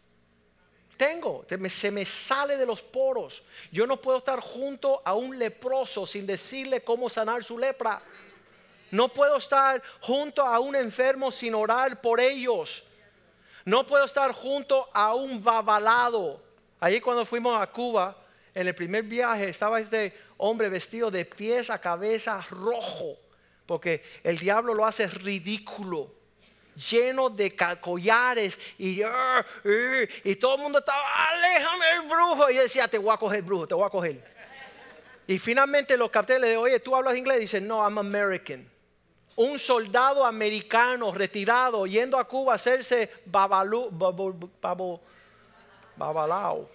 [1.00, 3.42] tengo, se me sale de los poros.
[3.72, 8.02] Yo no puedo estar junto a un leproso sin decirle cómo sanar su lepra.
[8.92, 12.84] No puedo estar junto a un enfermo sin orar por ellos.
[13.64, 16.44] No puedo estar junto a un babalado.
[16.82, 18.18] Ahí cuando fuimos a Cuba,
[18.54, 23.18] en el primer viaje, estaba este hombre vestido de pies a cabeza rojo,
[23.66, 26.19] porque el diablo lo hace ridículo
[26.76, 29.02] lleno de collares y,
[30.24, 32.50] y todo el mundo estaba, aléjame el brujo.
[32.50, 34.24] Y decía, te voy a coger brujo, te voy a coger.
[35.28, 37.40] Y finalmente los capté, le oye, ¿tú hablas inglés?
[37.40, 38.68] Dice, no, I'm American.
[39.36, 43.90] Un soldado americano retirado yendo a Cuba a hacerse babalú,
[45.96, 46.70] babalao.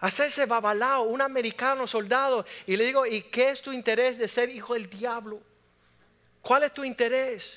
[0.00, 2.44] Hacerse babalao, un americano soldado.
[2.66, 5.40] Y le digo, ¿y qué es tu interés de ser hijo del diablo?
[6.42, 7.50] ¿Cuál es tu interés?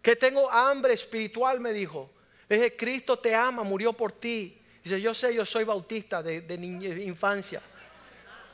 [0.00, 2.10] Que tengo hambre espiritual, me dijo.
[2.48, 4.56] Le dije, Cristo te ama, murió por ti.
[4.82, 6.54] Dice, yo sé, yo soy bautista de,
[7.04, 7.60] infancia.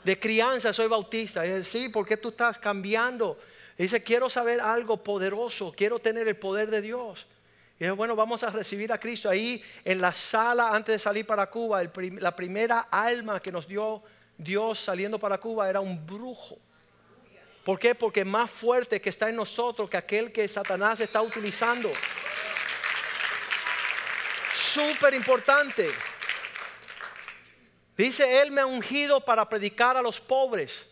[0.03, 1.43] De crianza soy bautista.
[1.43, 3.39] Dice, sí, ¿por qué tú estás cambiando?
[3.79, 7.27] Dice, quiero saber algo poderoso, quiero tener el poder de Dios.
[7.79, 9.29] Y dice, bueno, vamos a recibir a Cristo.
[9.29, 14.03] Ahí en la sala, antes de salir para Cuba, la primera alma que nos dio
[14.39, 16.59] Dios saliendo para Cuba era un brujo.
[17.66, 17.96] ¿Por qué?
[17.96, 21.90] Porque más fuerte que está en nosotros que aquel que Satanás está utilizando.
[24.55, 25.90] Súper importante.
[27.96, 30.87] Dice, Él me ha ungido para predicar a los pobres.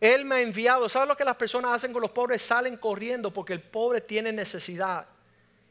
[0.00, 0.88] Él me ha enviado.
[0.88, 2.40] ¿Sabes lo que las personas hacen con los pobres?
[2.40, 5.04] Salen corriendo porque el pobre tiene necesidad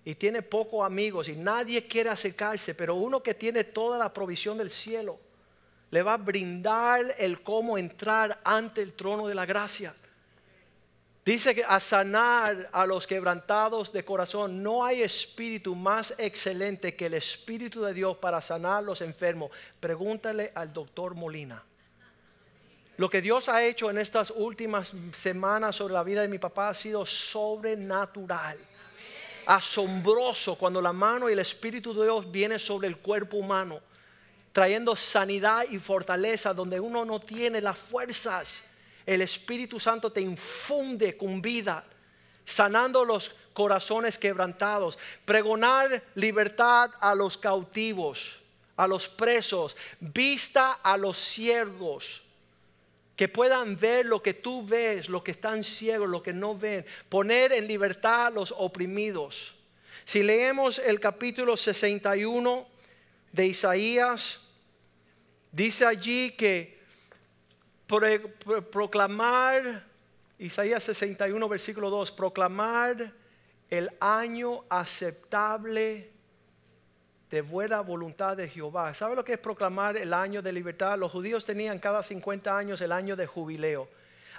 [0.06, 2.76] y tiene pocos amigos y nadie quiere acercarse.
[2.76, 5.17] Pero uno que tiene toda la provisión del cielo
[5.89, 9.95] le va a brindar el cómo entrar ante el trono de la gracia.
[11.26, 14.62] Dice que a sanar a los quebrantados de corazón.
[14.62, 19.50] No hay espíritu más excelente que el Espíritu de Dios para sanar los enfermos.
[19.80, 21.64] Pregúntale al doctor Molina.
[22.98, 26.70] Lo que Dios ha hecho en estas últimas semanas sobre la vida de mi papá
[26.70, 28.58] ha sido sobrenatural.
[29.46, 33.82] asombroso cuando la mano y el Espíritu de Dios viene sobre el cuerpo humano,
[34.54, 38.64] trayendo sanidad y fortaleza donde uno no tiene las fuerzas.
[39.06, 41.86] El Espíritu Santo te infunde con vida,
[42.46, 48.39] sanando los corazones quebrantados, pregonar libertad a los cautivos,
[48.76, 52.24] a los presos, vista a los ciegos
[53.16, 56.86] que puedan ver lo que tú ves, lo que están ciegos, lo que no ven,
[57.10, 59.54] poner en libertad a los oprimidos.
[60.06, 62.68] Si leemos el capítulo 61
[63.32, 64.39] de Isaías,
[65.52, 66.83] dice allí que
[68.71, 69.84] proclamar,
[70.38, 73.13] Isaías 61, versículo 2, proclamar
[73.69, 76.12] el año aceptable
[77.29, 78.93] de buena voluntad de Jehová.
[78.93, 80.97] ¿Sabe lo que es proclamar el año de libertad?
[80.99, 83.89] Los judíos tenían cada 50 años el año de jubileo.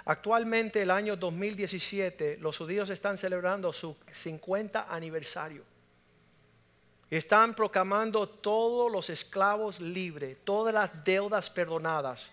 [0.05, 5.63] Actualmente, el año 2017, los judíos están celebrando su 50 aniversario.
[7.09, 12.31] Están proclamando todos los esclavos libres, todas las deudas perdonadas.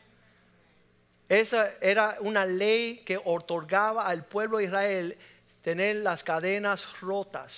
[1.33, 5.18] Esa era una ley que otorgaba al pueblo de Israel
[5.62, 7.55] tener las cadenas rotas,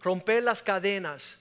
[0.00, 1.36] romper las cadenas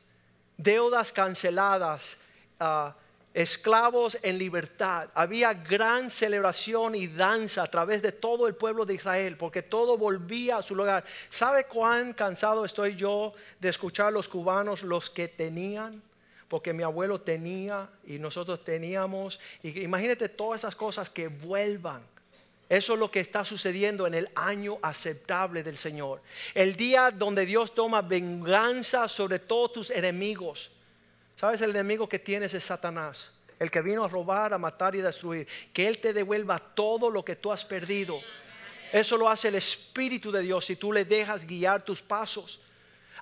[0.57, 2.17] deudas canceladas,
[2.59, 2.93] ah,
[3.33, 5.07] esclavos en libertad.
[5.13, 9.97] Había gran celebración y danza a través de todo el pueblo de Israel, porque todo
[9.97, 11.05] volvía a su lugar.
[11.29, 16.03] ¿Sabe cuán cansado estoy yo de escuchar los cubanos, los que tenían?
[16.53, 19.39] Porque mi abuelo tenía y nosotros teníamos.
[19.63, 22.03] Y imagínate todas esas cosas que vuelvan.
[22.69, 26.21] Eso es lo que está sucediendo en el año aceptable del Señor.
[26.53, 30.69] El día donde Dios toma venganza sobre todos tus enemigos.
[31.35, 31.59] ¿Sabes?
[31.61, 33.31] El enemigo que tienes es Satanás.
[33.57, 35.47] El que vino a robar, a matar y destruir.
[35.73, 38.19] Que Él te devuelva todo lo que tú has perdido.
[38.91, 42.59] Eso lo hace el Espíritu de Dios si tú le dejas guiar tus pasos.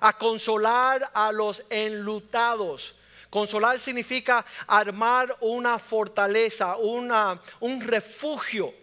[0.00, 2.94] A consolar a los enlutados.
[3.32, 8.74] Consolar significa armar una fortaleza, una, un refugio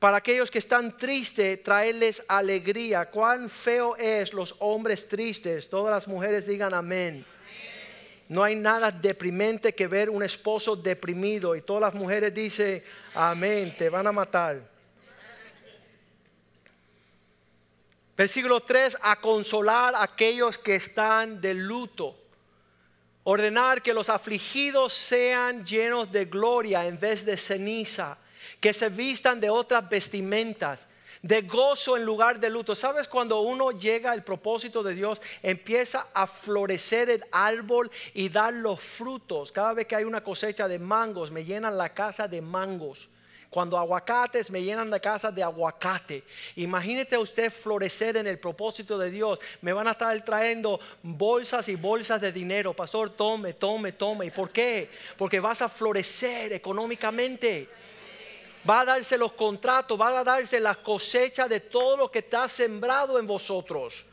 [0.00, 3.08] para aquellos que están tristes, traerles alegría.
[3.08, 5.68] Cuán feo es los hombres tristes.
[5.68, 7.24] Todas las mujeres digan amén.
[8.28, 11.54] No hay nada deprimente que ver un esposo deprimido.
[11.54, 12.82] Y todas las mujeres dicen,
[13.14, 14.68] amén, te van a matar.
[18.16, 22.27] Versículo 3, a consolar a aquellos que están de luto.
[23.30, 28.16] Ordenar que los afligidos sean llenos de gloria en vez de ceniza
[28.58, 30.86] que se vistan de otras vestimentas,
[31.20, 32.74] de gozo en lugar de luto.
[32.74, 38.54] ¿Sabes cuando uno llega al propósito de Dios, empieza a florecer el árbol y dar
[38.54, 39.52] los frutos?
[39.52, 43.10] Cada vez que hay una cosecha de mangos, me llenan la casa de mangos.
[43.50, 46.22] Cuando aguacates me llenan la casa de aguacate.
[46.56, 49.38] Imagínate usted florecer en el propósito de Dios.
[49.62, 52.74] Me van a estar trayendo bolsas y bolsas de dinero.
[52.74, 54.26] Pastor, tome, tome, tome.
[54.26, 54.90] ¿Y por qué?
[55.16, 57.68] Porque vas a florecer económicamente
[58.68, 62.48] va a darse los contratos, va a darse la cosecha de todo lo que está
[62.48, 64.04] sembrado en vosotros.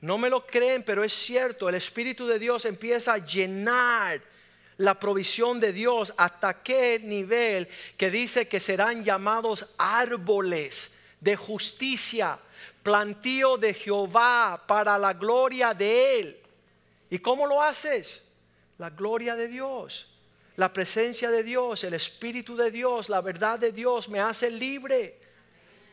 [0.00, 4.20] No me lo creen, pero es cierto, el Espíritu de Dios empieza a llenar
[4.78, 12.38] la provisión de Dios hasta qué nivel que dice que serán llamados árboles de justicia,
[12.82, 16.40] plantío de Jehová para la gloria de Él.
[17.10, 18.22] ¿Y cómo lo haces?
[18.78, 20.06] La gloria de Dios
[20.56, 25.18] la presencia de Dios, el Espíritu de Dios, la verdad de Dios me hace libre.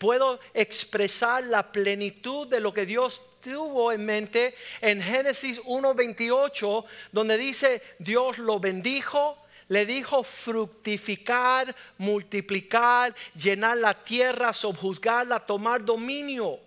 [0.03, 7.37] Puedo expresar la plenitud de lo que Dios tuvo en mente en Génesis 1.28, donde
[7.37, 9.37] dice, Dios lo bendijo,
[9.69, 16.59] le dijo fructificar, multiplicar, llenar la tierra, subjuzgarla, tomar dominio.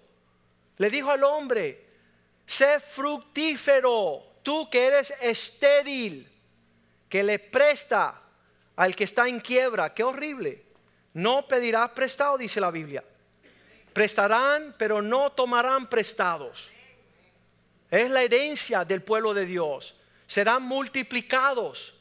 [0.78, 1.84] Le dijo al hombre,
[2.46, 6.26] sé fructífero, tú que eres estéril
[7.06, 8.18] que le presta
[8.76, 9.92] al que está en quiebra.
[9.92, 10.64] Qué horrible.
[11.12, 13.04] No pedirás prestado, dice la Biblia.
[13.96, 16.68] Prestarán, pero no tomarán prestados.
[17.90, 19.94] Es la herencia del pueblo de Dios.
[20.26, 21.94] Serán multiplicados,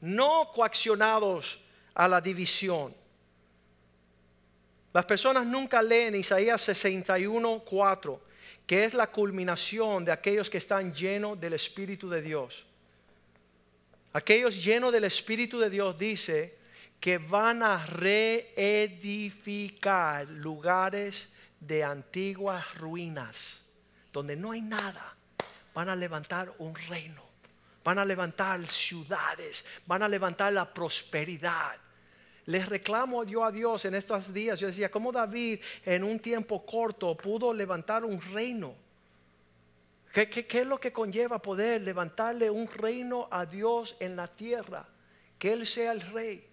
[0.00, 1.58] no coaccionados
[1.92, 2.94] a la división.
[4.92, 8.20] Las personas nunca leen Isaías 61, 4,
[8.64, 12.64] que es la culminación de aquellos que están llenos del Espíritu de Dios.
[14.12, 16.60] Aquellos llenos del Espíritu de Dios dice
[17.00, 21.28] que van a reedificar lugares
[21.60, 23.60] de antiguas ruinas,
[24.12, 25.14] donde no hay nada.
[25.74, 27.22] Van a levantar un reino,
[27.84, 31.76] van a levantar ciudades, van a levantar la prosperidad.
[32.46, 34.58] Les reclamo yo a Dios en estos días.
[34.58, 38.74] Yo decía, ¿cómo David en un tiempo corto pudo levantar un reino?
[40.12, 44.26] ¿Qué, qué, qué es lo que conlleva poder levantarle un reino a Dios en la
[44.26, 44.88] tierra?
[45.38, 46.44] Que Él sea el rey.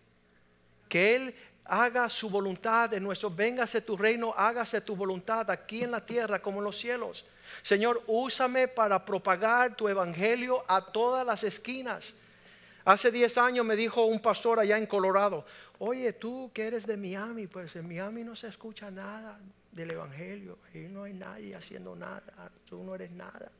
[0.87, 1.35] Que Él
[1.67, 6.41] haga su voluntad en nuestro, véngase tu reino, hágase tu voluntad aquí en la tierra
[6.41, 7.25] como en los cielos.
[7.61, 12.13] Señor, úsame para propagar tu evangelio a todas las esquinas.
[12.85, 15.45] Hace 10 años me dijo un pastor allá en Colorado,
[15.79, 19.39] oye, tú que eres de Miami, pues en Miami no se escucha nada
[19.71, 22.23] del evangelio y no hay nadie haciendo nada,
[22.65, 23.51] tú no eres nada.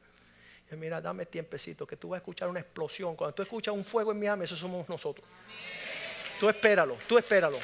[0.72, 3.16] Y mira, dame tiempecito que tú vas a escuchar una explosión.
[3.16, 5.28] Cuando tú escuchas un fuego en Miami, eso somos nosotros.
[6.40, 7.60] Tú espéralo, tú espéralo.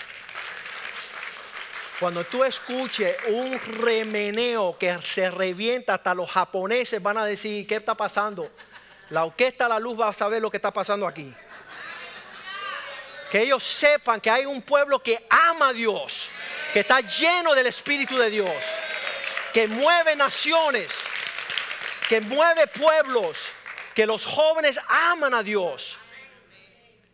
[1.99, 7.75] Cuando tú escuches un remeneo que se revienta, hasta los japoneses van a decir, ¿qué
[7.75, 8.49] está pasando?
[9.09, 11.33] La orquesta La Luz va a saber lo que está pasando aquí.
[13.31, 16.27] Que ellos sepan que hay un pueblo que ama a Dios,
[16.73, 18.51] que está lleno del Espíritu de Dios,
[19.53, 20.91] que mueve naciones,
[22.09, 23.37] que mueve pueblos,
[23.93, 25.97] que los jóvenes aman a Dios.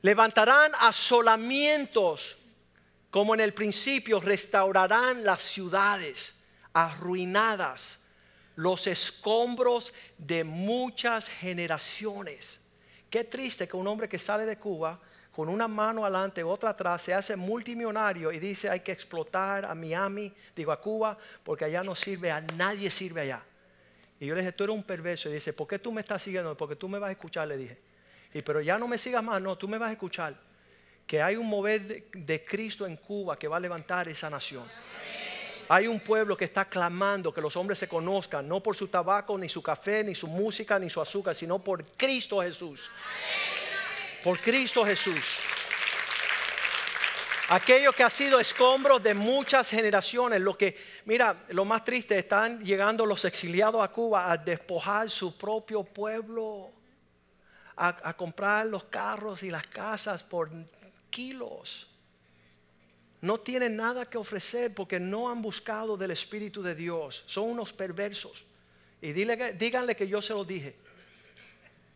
[0.01, 2.37] Levantarán asolamientos
[3.09, 6.33] como en el principio, restaurarán las ciudades
[6.73, 7.97] arruinadas,
[8.55, 12.59] los escombros de muchas generaciones.
[13.09, 14.99] Qué triste que un hombre que sale de Cuba
[15.31, 19.73] con una mano adelante, otra atrás, se hace multimillonario y dice hay que explotar a
[19.73, 23.41] Miami, digo a Cuba, porque allá no sirve, a nadie sirve allá.
[24.19, 25.29] Y yo le dije, tú eres un perverso.
[25.29, 26.55] Y dice, ¿por qué tú me estás siguiendo?
[26.57, 27.77] Porque tú me vas a escuchar, le dije.
[28.33, 30.35] Y pero ya no me sigas más, no, tú me vas a escuchar
[31.09, 34.63] que hay un mover de, Cristo en Cuba que va a levantar esa nación.
[35.67, 39.35] Hay un pueblo que está clamando que los hombres se conozcan, no por su tabaco,
[39.35, 42.91] ni su café, ni su música, ni su azúcar, sino por Cristo Jesús.
[44.23, 45.39] Por Cristo Jesús.
[47.49, 52.63] Aquello que ha sido escombro de muchas generaciones, lo que, mira, lo más triste, están
[52.63, 56.69] llegando los exiliados a Cuba a despojar su propio pueblo,
[57.81, 60.51] a, comprar los carros y las casas por
[61.09, 61.87] kilos.
[63.21, 67.23] No tienen nada que ofrecer porque no han buscado del Espíritu de Dios.
[67.25, 68.45] Son unos perversos.
[69.01, 70.75] Y díganle que yo se lo dije.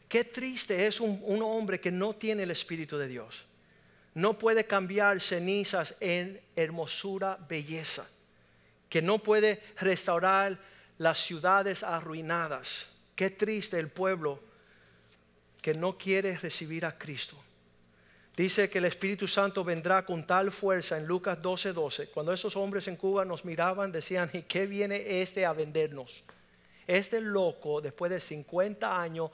[0.08, 3.44] Qué triste es un, un hombre que no tiene el Espíritu de Dios.
[4.14, 8.08] No puede cambiar cenizas en hermosura, belleza.
[8.88, 10.60] Que no puede restaurar
[10.98, 12.86] las ciudades arruinadas.
[13.16, 14.53] Qué triste el pueblo
[15.64, 17.38] que no quiere recibir a Cristo.
[18.36, 21.74] Dice que el Espíritu Santo vendrá con tal fuerza en Lucas 12:12.
[21.74, 22.08] 12.
[22.10, 26.26] Cuando esos hombres en Cuba nos miraban, decían, ¿y qué viene este a vendernos?
[26.86, 29.32] Este loco, después de 50 años,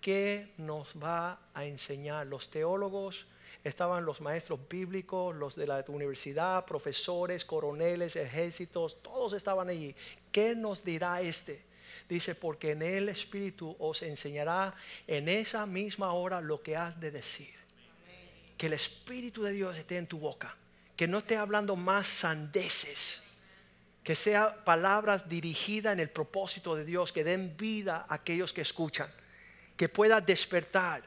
[0.00, 2.28] ¿qué nos va a enseñar?
[2.28, 3.26] Los teólogos,
[3.64, 9.96] estaban los maestros bíblicos, los de la universidad, profesores, coroneles, ejércitos, todos estaban allí.
[10.30, 11.71] ¿Qué nos dirá este?
[12.08, 14.74] Dice, porque en el Espíritu os enseñará
[15.06, 17.54] en esa misma hora lo que has de decir.
[18.56, 20.56] Que el Espíritu de Dios esté en tu boca,
[20.96, 23.22] que no esté hablando más sandeces,
[24.04, 28.60] que sea palabras dirigidas en el propósito de Dios, que den vida a aquellos que
[28.60, 29.10] escuchan,
[29.76, 31.02] que pueda despertar.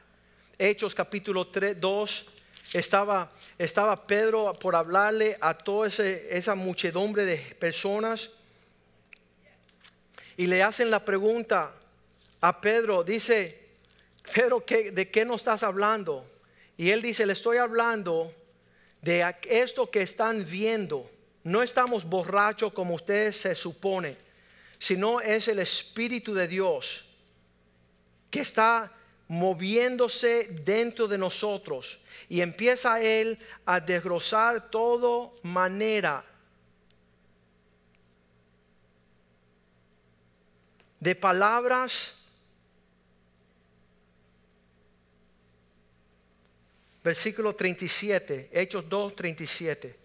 [0.58, 2.26] Hechos capítulo 3, 2,
[2.72, 8.30] estaba, estaba Pedro por hablarle a toda esa muchedumbre de personas
[10.36, 11.72] y le hacen la pregunta
[12.40, 13.66] a Pedro, dice,
[14.34, 16.26] Pedro, ¿de qué no estás hablando?
[16.76, 18.34] Y él dice, le estoy hablando
[19.00, 21.10] de esto que están viendo.
[21.44, 24.16] No estamos borrachos como ustedes se supone,
[24.78, 27.04] sino es el Espíritu de Dios
[28.30, 28.92] que está
[29.28, 36.24] moviéndose dentro de nosotros y empieza él a desgrosar toda manera
[41.00, 42.12] de palabras
[47.06, 49.96] versículo 37, Hechos 2, 37.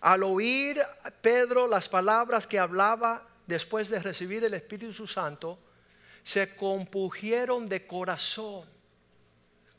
[0.00, 0.80] Al oír
[1.20, 5.60] Pedro las palabras que hablaba después de recibir el Espíritu Santo,
[6.24, 8.79] se compugieron de corazón.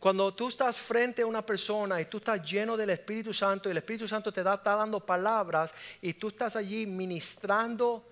[0.01, 3.71] Cuando tú estás frente a una persona y tú estás lleno del Espíritu Santo y
[3.71, 8.03] el Espíritu Santo te da, está dando palabras y tú estás allí ministrando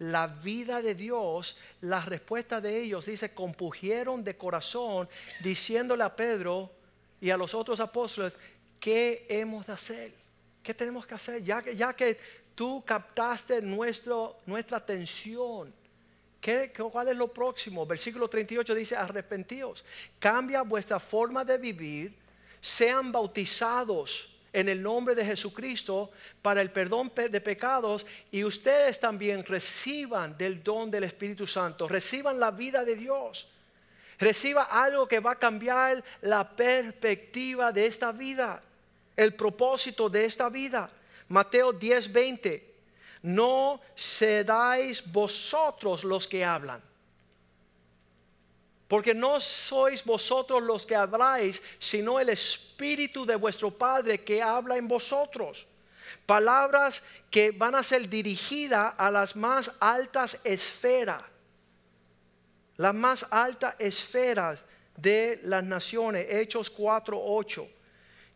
[0.00, 5.08] la vida de Dios, la respuesta de ellos dice, compugieron de corazón,
[5.40, 6.70] diciéndole a Pedro
[7.18, 8.34] y a los otros apóstoles,
[8.78, 10.12] ¿qué hemos de hacer?
[10.62, 11.42] ¿Qué tenemos que hacer?
[11.42, 12.20] Ya que, ya que
[12.54, 15.72] tú captaste nuestra atención,
[16.40, 17.86] ¿qué, ¿cuál es lo próximo?
[17.86, 19.84] Versículo 38 dice, arrepentíos,
[20.18, 22.14] cambia vuestra forma de vivir,
[22.60, 26.10] sean bautizados en el nombre de Jesucristo
[26.42, 32.40] para el perdón de pecados y ustedes también reciban del don del Espíritu Santo, reciban
[32.40, 33.48] la vida de Dios.
[34.18, 38.60] Reciba algo que va a cambiar la perspectiva de esta vida,
[39.16, 40.90] el propósito de esta vida.
[41.28, 42.62] Mateo 10:20.
[43.22, 46.82] No sedáis vosotros los que hablan
[48.88, 54.78] porque no sois vosotros los que habláis, sino el Espíritu de vuestro Padre que habla
[54.78, 55.66] en vosotros.
[56.24, 61.22] Palabras que van a ser dirigidas a las más altas esferas,
[62.78, 64.58] las más altas esferas
[64.96, 66.26] de las naciones.
[66.30, 67.68] Hechos 4:8.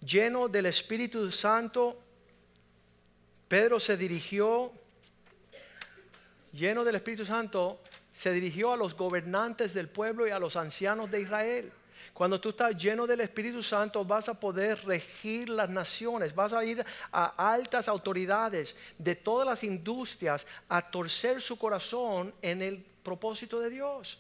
[0.03, 2.02] Lleno del Espíritu Santo,
[3.53, 4.73] Pedro se dirigió,
[6.55, 11.11] lleno del Espíritu Santo, se dirigió a los gobernantes del pueblo y a los ancianos
[11.11, 11.71] de Israel.
[12.15, 16.65] Cuando tú estás lleno del Espíritu Santo vas a poder regir las naciones, vas a
[16.65, 16.83] ir
[17.13, 23.69] a altas autoridades de todas las industrias a torcer su corazón en el propósito de
[23.69, 24.19] Dios.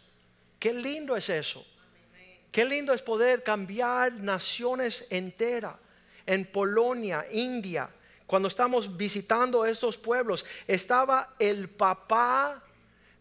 [0.59, 1.65] Qué lindo es eso.
[2.51, 5.77] Qué lindo es poder cambiar naciones enteras.
[6.27, 7.89] En Polonia, India,
[8.33, 12.63] cuando estamos visitando estos pueblos, estaba el papá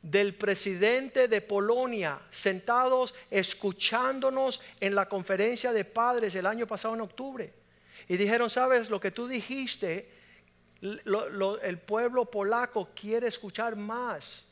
[0.02, 7.02] del presidente de Polonia sentados escuchándonos en la conferencia de padres el año pasado en
[7.02, 7.54] octubre.
[8.08, 10.10] Y dijeron, sabes, lo que tú dijiste,
[10.82, 14.46] el pueblo polaco quiere escuchar más.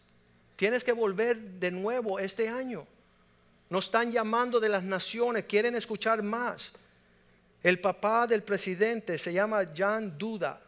[0.58, 2.86] Tienes que volver de nuevo este año.
[3.70, 6.74] Nos están llamando de las naciones, quieren escuchar más.
[7.62, 10.62] El papá del presidente se llama Jan Duda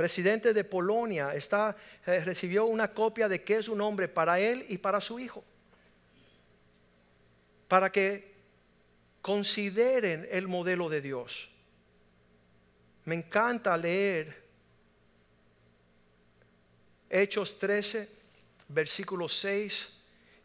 [0.00, 1.76] presidente de Polonia, está,
[2.06, 5.44] eh, recibió una copia de qué es un hombre para él y para su hijo.
[7.68, 8.32] Para que
[9.20, 11.50] consideren el modelo de Dios.
[13.04, 14.42] Me encanta leer
[17.10, 18.08] Hechos 13,
[18.68, 19.92] versículo 6.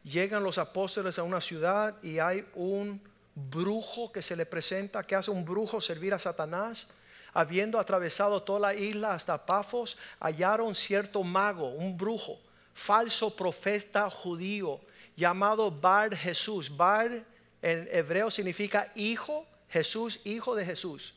[0.04, 3.02] Llegan los apóstoles a una ciudad y hay un
[3.36, 5.04] brujo que se le presenta.
[5.04, 6.88] que hace un brujo servir a Satanás?
[7.36, 12.40] habiendo atravesado toda la isla hasta Pafos, hallaron cierto mago, un brujo,
[12.74, 14.80] falso profeta judío,
[15.18, 16.76] llamado Bar Jesús.
[16.76, 17.26] Bar
[17.62, 21.14] en hebreo significa hijo, Jesús, hijo de Jesús.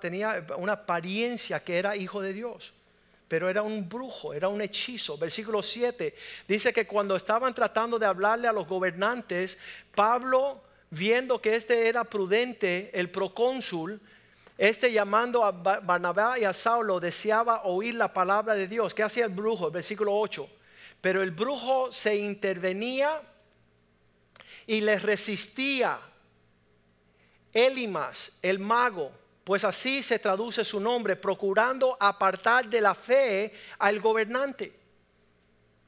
[0.00, 2.72] tenía una apariencia que era hijo de Dios
[3.28, 5.18] pero era un brujo, era un hechizo.
[5.18, 6.14] Versículo 7
[6.46, 9.58] dice que cuando estaban tratando de hablarle a los gobernantes,
[9.96, 14.00] Pablo, viendo que este era prudente, el procónsul,
[14.58, 18.94] este llamando a Barnabé y a Saulo deseaba oír la palabra de Dios.
[18.94, 19.70] ¿Qué hacía el brujo?
[19.70, 20.48] Versículo 8.
[21.00, 23.20] Pero el brujo se intervenía
[24.66, 25.98] y les resistía.
[27.52, 29.12] Elimas, el mago,
[29.44, 34.85] pues así se traduce su nombre, procurando apartar de la fe al gobernante.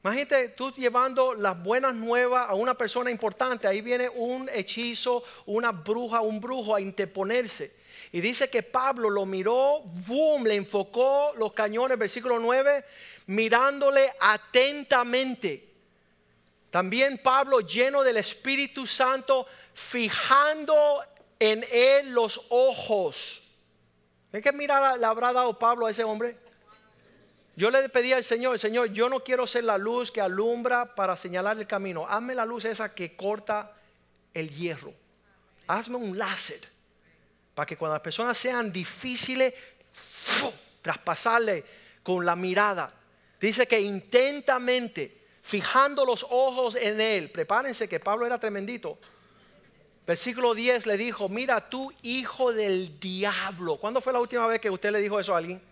[0.03, 5.71] Imagínate tú llevando las buenas nuevas a una persona importante, ahí viene un hechizo, una
[5.71, 7.77] bruja, un brujo a interponerse.
[8.11, 12.85] Y dice que Pablo lo miró, boom, le enfocó los cañones, versículo 9,
[13.27, 15.67] mirándole atentamente.
[16.71, 21.03] También Pablo, lleno del Espíritu Santo, fijando
[21.39, 23.43] en él los ojos.
[24.31, 26.37] ¿Qué mirada le habrá dado Pablo a ese hombre?
[27.59, 31.17] Yo le pedí al Señor, Señor, yo no quiero ser la luz que alumbra para
[31.17, 32.07] señalar el camino.
[32.07, 33.73] Hazme la luz esa que corta
[34.33, 34.93] el hierro.
[35.67, 36.61] Hazme un láser
[37.53, 39.53] para que cuando las personas sean difíciles,
[40.81, 41.65] traspasarle
[42.01, 42.93] con la mirada.
[43.41, 48.97] Dice que intentamente, fijando los ojos en él, prepárense que Pablo era tremendito.
[50.07, 53.75] Versículo 10 le dijo, mira tú hijo del diablo.
[53.75, 55.68] ¿Cuándo fue la última vez que usted le dijo eso a alguien?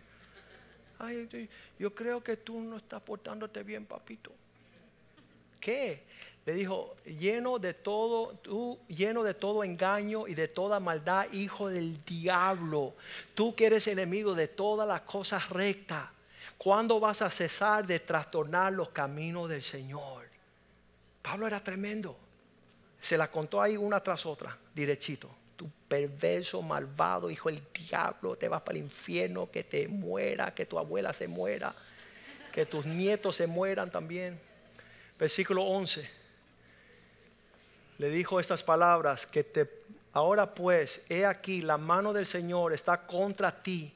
[1.00, 4.32] Ay, yo creo que tú no estás portándote bien, papito.
[5.60, 6.04] ¿Qué?
[6.48, 11.68] le dijo, lleno de todo, tú lleno de todo engaño y de toda maldad, hijo
[11.68, 12.93] del diablo,
[13.36, 16.06] tú que eres enemigo de todas las cosas rectas,
[16.58, 20.24] ¿cuándo vas a cesar de trastornar los caminos del Señor?
[21.22, 22.16] Pablo era tremendo,
[23.02, 25.30] se la contó ahí una tras otra, derechito.
[25.58, 30.66] Tu perverso, malvado, hijo del diablo, te vas para el infierno, que te muera, que
[30.66, 31.76] tu abuela se muera,
[32.53, 34.39] que tus nietos se mueran también.
[35.20, 36.18] Versículo 11
[37.97, 39.70] le dijo estas palabras, que te,
[40.14, 43.93] ahora pues, he aquí, la mano del Señor está contra ti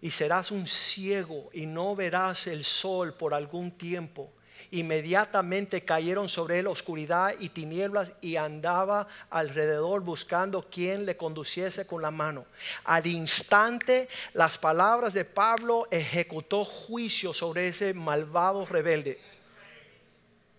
[0.00, 4.32] y serás un ciego y no verás el sol por algún tiempo.
[4.72, 12.02] Inmediatamente cayeron sobre él oscuridad y tinieblas y andaba alrededor buscando quien le conduciese con
[12.02, 12.46] la mano.
[12.84, 19.20] Al instante las palabras de Pablo ejecutó juicio sobre ese malvado rebelde.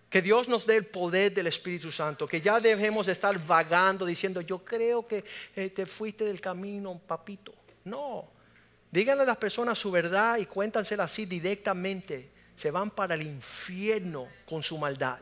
[0.08, 4.06] Que Dios nos dé el poder del Espíritu Santo, que ya dejemos de estar vagando
[4.06, 5.22] diciendo, yo creo que
[5.54, 7.54] eh, te fuiste del camino, papito.
[7.84, 8.26] No,
[8.90, 14.26] díganle a las personas su verdad y cuéntansela así directamente se van para el infierno
[14.44, 15.20] con su maldad.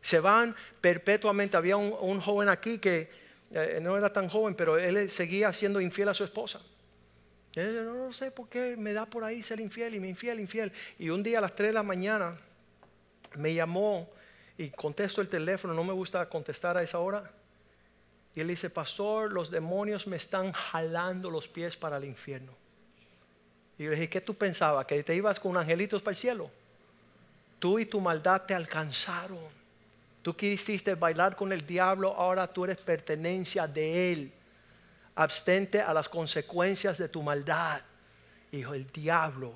[0.00, 1.56] Se van perpetuamente.
[1.56, 3.10] Había un, joven aquí que
[3.50, 6.60] eh, no era tan joven, pero él seguía siendo infiel a su esposa.
[7.54, 10.70] Él, no, sé por qué me da por ahí ser infiel y me infiel, infiel.
[10.96, 12.38] Y un día a las 3 de la mañana
[13.34, 14.08] me llamó
[14.56, 17.32] y contesto el teléfono, no me gusta contestar a esa hora.
[18.32, 22.52] Y él dice, pastor, los demonios me están jalando los pies para el infierno.
[23.78, 24.86] Y yo le dije, ¿qué tú pensabas?
[24.86, 26.50] ¿Que te ibas con angelitos para el cielo?
[27.58, 29.38] Tú y tu maldad te alcanzaron.
[30.22, 34.32] Tú quisiste bailar con el diablo, ahora tú eres pertenencia de él.
[35.16, 37.82] Abstente a las consecuencias de tu maldad.
[38.52, 39.52] Hijo, el diablo.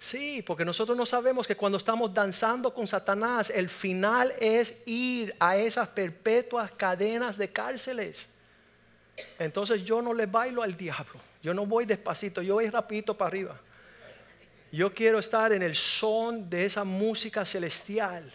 [0.00, 5.34] Sí, porque nosotros no sabemos que cuando estamos danzando con Satanás, el final es ir
[5.40, 8.26] a esas perpetuas cadenas de cárceles.
[9.38, 11.18] Entonces yo no le bailo al diablo.
[11.46, 13.60] Yo no voy despacito, yo voy rapidito para arriba.
[14.72, 18.34] Yo quiero estar en el son de esa música celestial.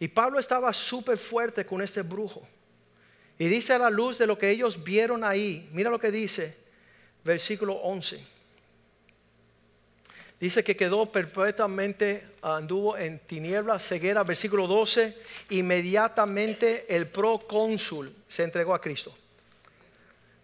[0.00, 2.48] Y Pablo estaba súper fuerte con este brujo.
[3.38, 6.56] Y dice a la luz de lo que ellos vieron ahí, mira lo que dice,
[7.22, 8.18] versículo 11.
[10.40, 15.14] Dice que quedó perpetuamente, anduvo en tinieblas, ceguera, versículo 12,
[15.50, 19.14] inmediatamente el procónsul se entregó a Cristo.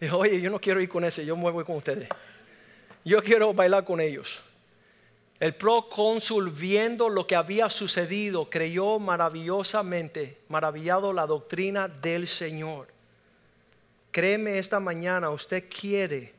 [0.01, 2.09] Dijo, oye, yo no quiero ir con ese, yo me voy con ustedes.
[3.05, 4.41] Yo quiero bailar con ellos.
[5.41, 12.89] El procónsul, viendo lo que había sucedido, creyó maravillosamente, maravillado la doctrina del Señor.
[14.11, 16.33] Créeme esta mañana, usted quiere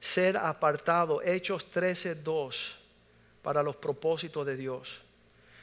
[0.00, 2.56] ser apartado, Hechos 13:2,
[3.42, 5.00] para los propósitos de Dios.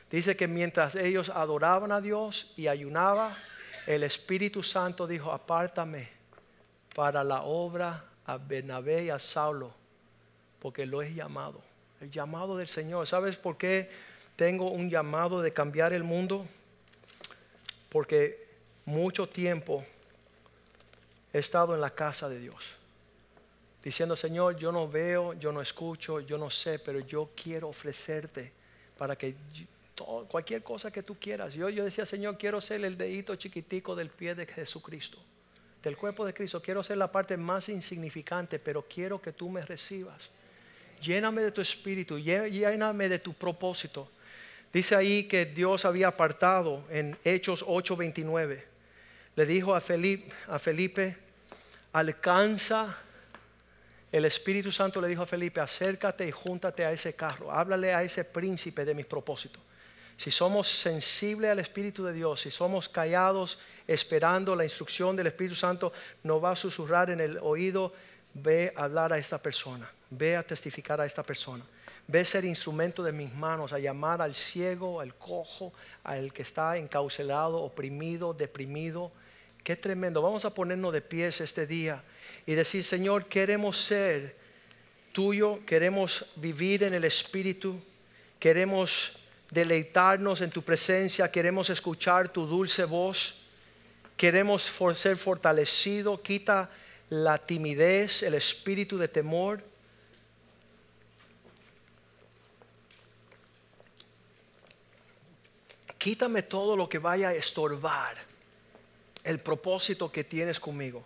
[0.10, 3.36] Dice que mientras ellos adoraban a Dios y ayunaban,
[3.86, 6.17] el Espíritu Santo dijo, apártame
[6.98, 9.72] para la obra a Bernabé y a Saulo,
[10.60, 11.62] porque lo he llamado.
[12.02, 13.06] El llamado del Señor.
[13.06, 13.88] ¿Sabes por qué
[14.36, 16.48] tengo un llamado de cambiar el mundo?
[17.90, 18.48] Porque
[18.84, 19.86] mucho tiempo
[21.32, 22.56] he estado en la casa de Dios,
[23.84, 28.52] diciendo, Señor, yo no veo, yo no escucho, yo no sé, pero yo quiero ofrecerte
[28.98, 29.36] para que
[30.28, 31.54] cualquier cosa que tú quieras.
[31.54, 35.20] Yo, yo decía, Señor, quiero ser el dedito chiquitico del pie de Jesucristo
[35.88, 39.62] del cuerpo de Cristo, quiero ser la parte más insignificante, pero quiero que tú me
[39.62, 40.30] recibas.
[41.02, 44.10] Lléname de tu espíritu, lléname de tu propósito.
[44.74, 48.64] Dice ahí que Dios había apartado en Hechos 8:29.
[49.38, 51.16] Le dijo a Felipe, a Felipe,
[51.94, 52.98] alcanza,
[54.12, 58.04] el Espíritu Santo le dijo a Felipe, acércate y júntate a ese carro, háblale a
[58.04, 59.62] ese príncipe de mis propósitos
[60.18, 65.56] si somos sensibles al Espíritu de Dios, si somos callados esperando la instrucción del Espíritu
[65.56, 65.94] Santo,
[66.24, 67.94] no va a susurrar en el oído,
[68.34, 71.64] ve a hablar a esta persona, ve a testificar a esta persona,
[72.08, 75.72] ve a ser instrumento de mis manos, a llamar al ciego, al cojo,
[76.04, 79.12] al que está encaucelado, oprimido, deprimido.
[79.64, 80.22] Qué tremendo.
[80.22, 82.02] Vamos a ponernos de pies este día
[82.48, 84.36] y decir, Señor, queremos ser
[85.12, 87.80] tuyo, queremos vivir en el Espíritu,
[88.40, 89.18] queremos
[89.50, 93.36] deleitarnos en tu presencia, queremos escuchar tu dulce voz,
[94.16, 94.64] queremos
[94.96, 96.70] ser fortalecidos, quita
[97.10, 99.64] la timidez, el espíritu de temor.
[105.98, 108.18] Quítame todo lo que vaya a estorbar
[109.24, 111.04] el propósito que tienes conmigo.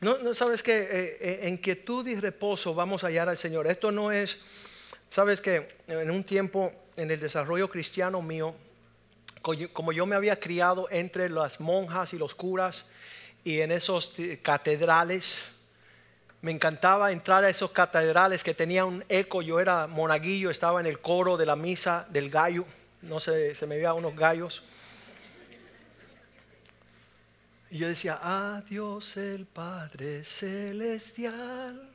[0.00, 3.68] No, sabes que eh, eh, en quietud y reposo vamos a hallar al Señor.
[3.68, 4.38] Esto no es,
[5.08, 8.54] sabes que en un tiempo en el desarrollo cristiano mío,
[9.72, 12.84] como yo me había criado entre las monjas y los curas
[13.44, 14.12] y en esos
[14.42, 15.36] catedrales,
[16.42, 19.42] me encantaba entrar a esos catedrales que tenían un eco.
[19.42, 22.64] Yo era monaguillo, estaba en el coro de la misa del gallo,
[23.02, 24.62] no sé, se me veían unos gallos.
[27.70, 31.88] Y yo decía, adiós el Padre Celestial,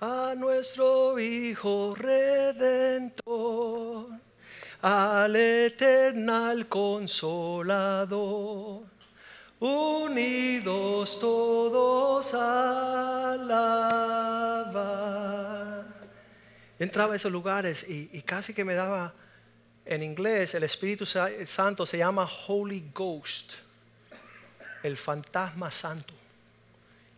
[0.00, 3.06] a nuestro Hijo Redentor
[4.88, 8.12] al eternal consolador,
[9.58, 13.96] unidos todos alabar
[16.78, 19.12] entraba a esos lugares y, casi que me daba,
[19.84, 23.54] en inglés, el Espíritu Sa- Santo se llama Holy Ghost,
[24.84, 26.14] el fantasma santo.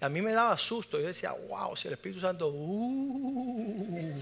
[0.01, 0.99] Y a mí me daba susto.
[0.99, 4.15] Yo decía, wow, si el Espíritu Santo, uh,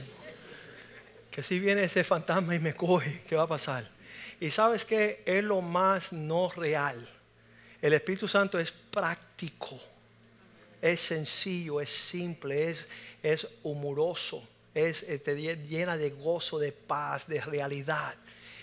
[1.36, 3.86] que si viene ese fantasma y me coge, ¿qué va a pasar?
[4.40, 7.06] Y sabes que es lo más no real.
[7.82, 9.78] El Espíritu Santo es práctico,
[10.80, 12.86] es sencillo, es simple, es,
[13.22, 18.14] es humoroso, es, eh, te llena de gozo, de paz, de realidad.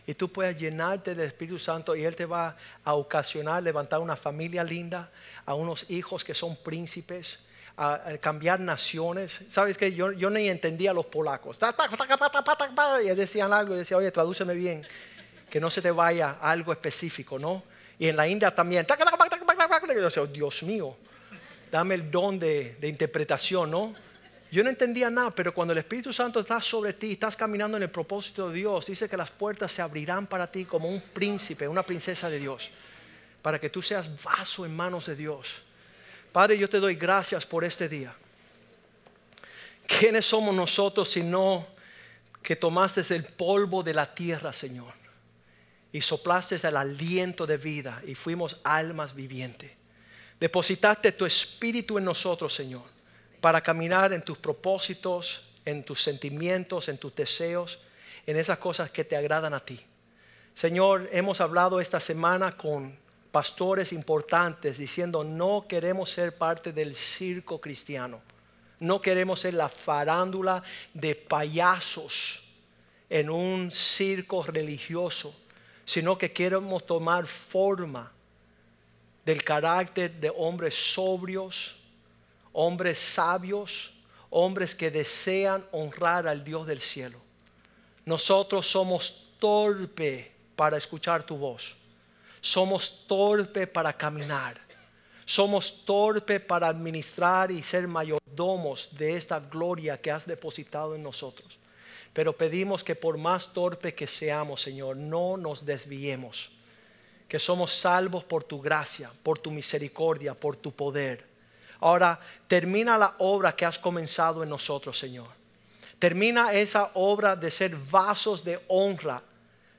[0.08, 4.16] Y tú puedes llenarte del Espíritu Santo y Él te va a ocasionar levantar una
[4.16, 5.12] familia linda,
[5.46, 7.38] a unos hijos que son príncipes,
[7.78, 9.42] a, cambiar naciones.
[9.50, 11.60] ¿Sabes que Yo, yo ni entendía a los polacos.
[13.02, 14.86] Y decían algo y decía, oye, tradúceme bien,
[15.50, 17.64] que no se te vaya algo específico, ¿no?
[18.00, 18.86] Y en la India también.
[18.88, 20.98] yo decía, "Oh, Dios mío,
[21.72, 23.94] dame el don de, de interpretación, ¿no?
[24.52, 27.84] Yo no entendía nada, pero cuando el Espíritu Santo está sobre ti, estás caminando en
[27.84, 31.68] el propósito de Dios, dice que las puertas se abrirán para ti como un príncipe,
[31.68, 32.70] una princesa de Dios,
[33.42, 35.64] para que tú seas vaso en manos de Dios.
[36.34, 38.12] Padre, yo te doy gracias por este día.
[39.86, 41.68] ¿Quiénes somos nosotros si no
[42.42, 44.92] que tomaste el polvo de la tierra, Señor?
[45.92, 49.72] Y soplaste el aliento de vida y fuimos almas vivientes.
[50.40, 52.84] Depositaste tu espíritu en nosotros, Señor,
[53.40, 57.78] para caminar en tus propósitos, en tus sentimientos, en tus deseos,
[58.26, 59.80] en esas cosas que te agradan a ti.
[60.56, 63.03] Señor, hemos hablado esta semana con
[63.34, 68.22] pastores importantes diciendo no queremos ser parte del circo cristiano.
[68.80, 70.62] No queremos ser la farándula
[70.94, 72.44] de payasos
[73.10, 75.36] en un circo religioso,
[75.84, 78.12] sino que queremos tomar forma
[79.26, 81.76] del carácter de hombres sobrios,
[82.52, 83.94] hombres sabios,
[84.30, 87.18] hombres que desean honrar al Dios del cielo.
[88.06, 91.76] Nosotros somos torpe para escuchar tu voz.
[92.44, 94.60] Somos torpe para caminar.
[95.24, 101.58] Somos torpe para administrar y ser mayordomos de esta gloria que has depositado en nosotros.
[102.12, 106.52] Pero pedimos que por más torpe que seamos, Señor, no nos desviemos.
[107.30, 111.26] Que somos salvos por tu gracia, por tu misericordia, por tu poder.
[111.80, 112.20] Ahora,
[112.50, 115.30] termina la obra que has comenzado en nosotros, Señor.
[115.98, 119.24] Termina esa obra de ser vasos de honra,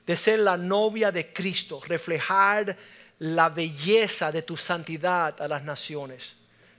[0.05, 2.77] de ser la novia de Cristo, reflejar
[3.19, 6.35] la belleza de tu santidad a las naciones.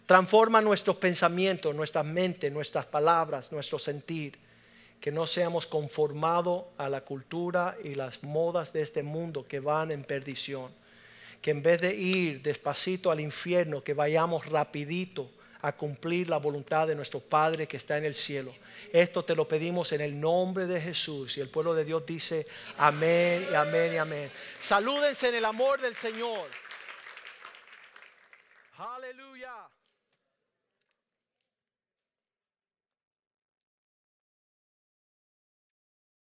[0.06, 4.38] Transforma nuestros pensamientos, nuestras mentes, nuestras palabras, nuestro sentir.
[5.00, 9.90] Que no seamos conformados a la cultura y las modas de este mundo que van
[9.90, 10.70] en perdición.
[11.42, 15.30] Que en vez de ir despacito al infierno, que vayamos rapidito
[15.66, 18.54] a cumplir la voluntad de nuestro Padre que está en el cielo.
[18.92, 21.36] Esto te lo pedimos en el nombre de Jesús.
[21.36, 22.46] Y el pueblo de Dios dice
[22.78, 24.30] amén y amén y amén.
[24.60, 26.46] Salúdense en el amor del Señor.
[28.78, 29.75] Aleluya.